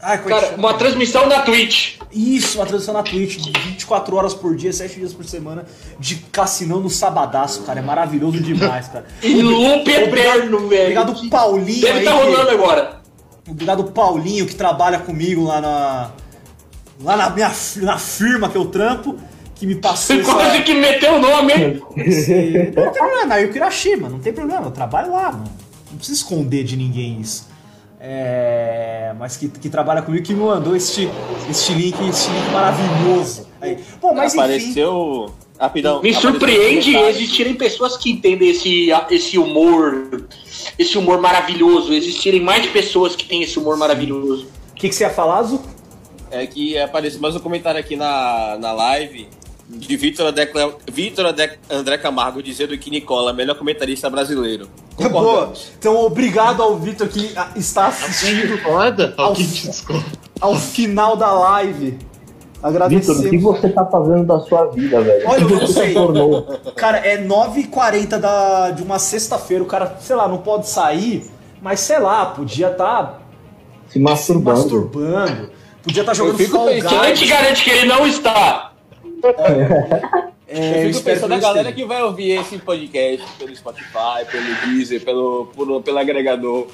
[0.00, 1.96] Ai, Cara, uma transmissão na Twitch.
[2.12, 5.66] Isso, uma transmissão na Twitch, de 24 horas por dia, 7 dias por semana,
[5.98, 7.80] de Cassinão no sabadaço, cara.
[7.80, 9.06] É maravilhoso demais, cara.
[9.22, 10.82] Em loop eterno, velho.
[11.00, 11.80] Obrigado, Paulinho.
[11.82, 13.00] Deve estar que- rolando agora.
[13.46, 16.10] Obrigado, Paulinho, que trabalha comigo lá na.
[17.02, 19.16] Lá na minha na firma que eu trampo,
[19.54, 21.82] que me passou Você quase essa, que meteu o nome, hein?
[21.96, 25.50] esse- Não tem problema, na Yukirashima, não tem problema, eu trabalho lá, mano.
[25.90, 27.46] Não precisa esconder de ninguém isso.
[28.00, 31.08] É, mas que, que trabalha comigo, que me mandou este,
[31.50, 33.48] este link, este link maravilhoso.
[33.60, 33.78] Aí.
[34.00, 34.42] Bom, mas enfim.
[34.42, 35.34] Apareceu.
[35.58, 36.00] Rapidão.
[36.00, 40.26] Me apareceu surpreende um existirem pessoas que entendem esse, esse humor,
[40.78, 44.46] esse humor maravilhoso, existirem mais pessoas que têm esse humor maravilhoso.
[44.70, 45.60] O que, que você ia falar, Zu?
[46.30, 49.26] É que apareceu mais um comentário aqui na, na live
[49.68, 50.50] de Vitor André,
[50.90, 51.26] Vitor
[51.98, 54.68] Camargo dizendo que Nicola é o melhor comentarista brasileiro.
[54.96, 55.10] Boa.
[55.10, 55.70] Concordamos.
[55.78, 59.14] Então, obrigado ao Vitor que ah, está assistindo Foda?
[59.16, 59.34] Ao-
[60.40, 61.90] ao final da live.
[61.90, 63.24] Vitor, Agradecemos.
[63.24, 65.28] o que você tá fazendo da sua vida, velho?
[65.28, 65.88] Olha, eu O que não você sei.
[65.88, 66.42] se tornou?
[66.74, 69.62] Cara, é 9h40 da, de uma sexta-feira.
[69.62, 71.30] O cara, sei lá, não pode sair,
[71.62, 73.22] mas sei lá, podia estar
[73.86, 74.58] Se se masturbando.
[74.58, 75.50] masturbando.
[75.84, 77.18] Podia estar jogando fico Fall pensando Quem Guys.
[77.20, 78.67] te garante que ele não está?
[80.50, 85.04] É, eu fico pensando na galera que vai ouvir esse podcast pelo Spotify, pelo Deezer,
[85.04, 86.66] pelo, por- pelo agregador.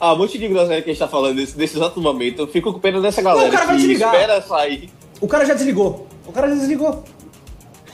[0.00, 2.40] Ah, um monte de groselha que a gente tá falando nesse, nesse exato momento.
[2.42, 4.12] Eu fico com pena dessa galera o cara vai desligar.
[4.12, 4.90] espera sair.
[5.20, 6.08] O cara já desligou.
[6.26, 7.04] O cara já desligou.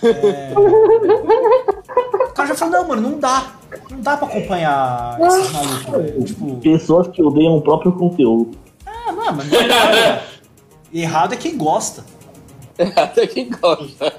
[0.02, 0.52] É...
[0.56, 3.52] o cara já falou, não, mano, não dá.
[3.90, 6.24] Não dá pra acompanhar malucos, velho.
[6.24, 8.56] Tipo, Pessoas que odeiam o próprio conteúdo.
[8.86, 10.22] ah, não, mas não é,
[10.94, 12.02] Errado é quem gosta.
[12.96, 14.10] Até quem gosta.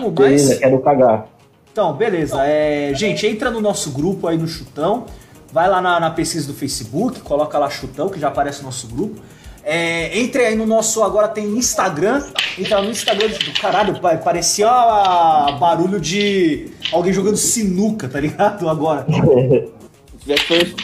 [0.00, 1.26] Pô, Beleza, Mas, quero cagar.
[1.70, 2.36] então, beleza.
[2.44, 5.06] É, gente, entra no nosso grupo aí no Chutão.
[5.52, 8.86] Vai lá na, na pesquisa do Facebook, coloca lá Chutão, que já aparece no nosso
[8.86, 9.20] grupo.
[9.62, 11.02] É, entre aí no nosso.
[11.02, 12.24] Agora tem Instagram.
[12.58, 18.68] Entra no Instagram do caralho, pa- parecia ah, barulho de alguém jogando sinuca, tá ligado?
[18.68, 19.04] Agora.
[20.26, 20.74] Já foi.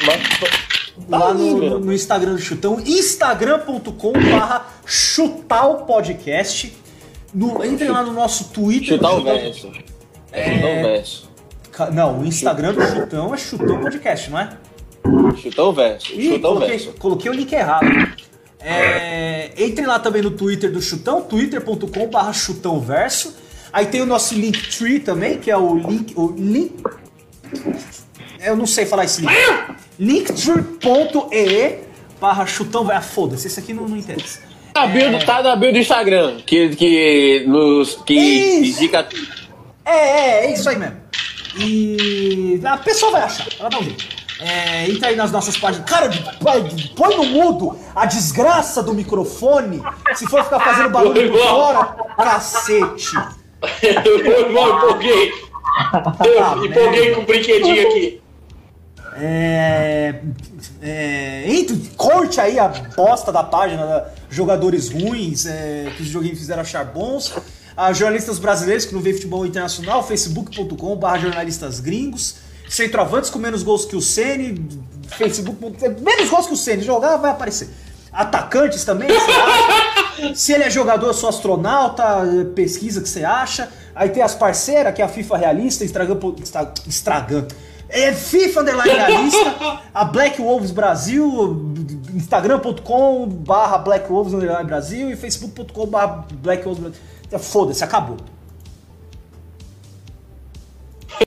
[1.09, 6.77] Lá no, no- Instagram do Chutão, instagram.com barra chutalpodcast.
[7.35, 8.97] No, entre lá no nosso Twitter.
[8.97, 9.73] Chutar do o Chutão- verso.
[10.33, 11.31] É chutar o verso.
[11.93, 14.51] Não, o Instagram do Chutão é Chutão Podcast, não é?
[15.37, 16.13] Chutar o verso.
[16.13, 16.93] Ih, Chutar o coloquei, verso.
[16.99, 17.87] coloquei o link errado.
[18.59, 23.37] É, entre lá também no Twitter do Chutão, twitter.com barra chutãoverso.
[23.73, 26.15] Aí tem o nosso Linktree também, que é o link...
[26.17, 26.75] O link
[28.41, 29.33] eu não sei falar esse link.
[29.99, 31.79] linktree.ee
[32.21, 32.99] barra chutãoverso.
[32.99, 34.41] Ah, foda-se, esse aqui não, não interessa.
[34.73, 36.39] Tá na bio, tá na bio do Instagram.
[36.47, 38.83] Que, que, nos, que Isso.
[38.83, 39.09] indica.
[39.85, 40.97] É, é, é isso aí mesmo.
[41.59, 44.05] E a pessoa vai achar, ela dá um jeito.
[44.39, 45.89] É, entra aí nas nossas páginas.
[45.89, 46.11] Cara,
[46.95, 49.83] põe no mudo a desgraça do microfone.
[50.15, 51.85] Se for ficar fazendo barulho por fora,
[52.17, 53.17] cacete.
[53.83, 55.33] Eu eu empolguei.
[56.25, 58.21] Eu empolguei com o brinquedinho aqui.
[59.21, 60.21] É,
[60.83, 66.39] é, entre, corte aí a bosta da página da jogadores ruins é, que os joguinhos
[66.39, 67.35] fizeram achar bons.
[67.77, 72.37] A jornalistas brasileiros que não vê futebol internacional, facebook.com.br jornalistas gringos.
[72.69, 74.67] Centroavantes com menos gols que o Ceni,
[75.09, 75.71] facebook.com.
[76.03, 77.69] Menos gols que o Ceni, jogar vai aparecer.
[78.13, 79.09] Atacantes também?
[80.35, 82.05] Se ele é jogador, eu sou astronauta,
[82.55, 83.69] pesquisa o que você acha.
[83.95, 85.85] Aí tem as parceiras, que é a FIFA Realista.
[85.85, 87.47] Insta- Instagram.
[87.89, 91.75] É FIFA Underline Realista, a Black Wolves Brasil,
[92.15, 94.35] instagram.com barra Black Wolves
[94.65, 97.01] Brasil e facebook.com barra Black Wolves Brasil.
[97.39, 98.17] Foda-se, acabou.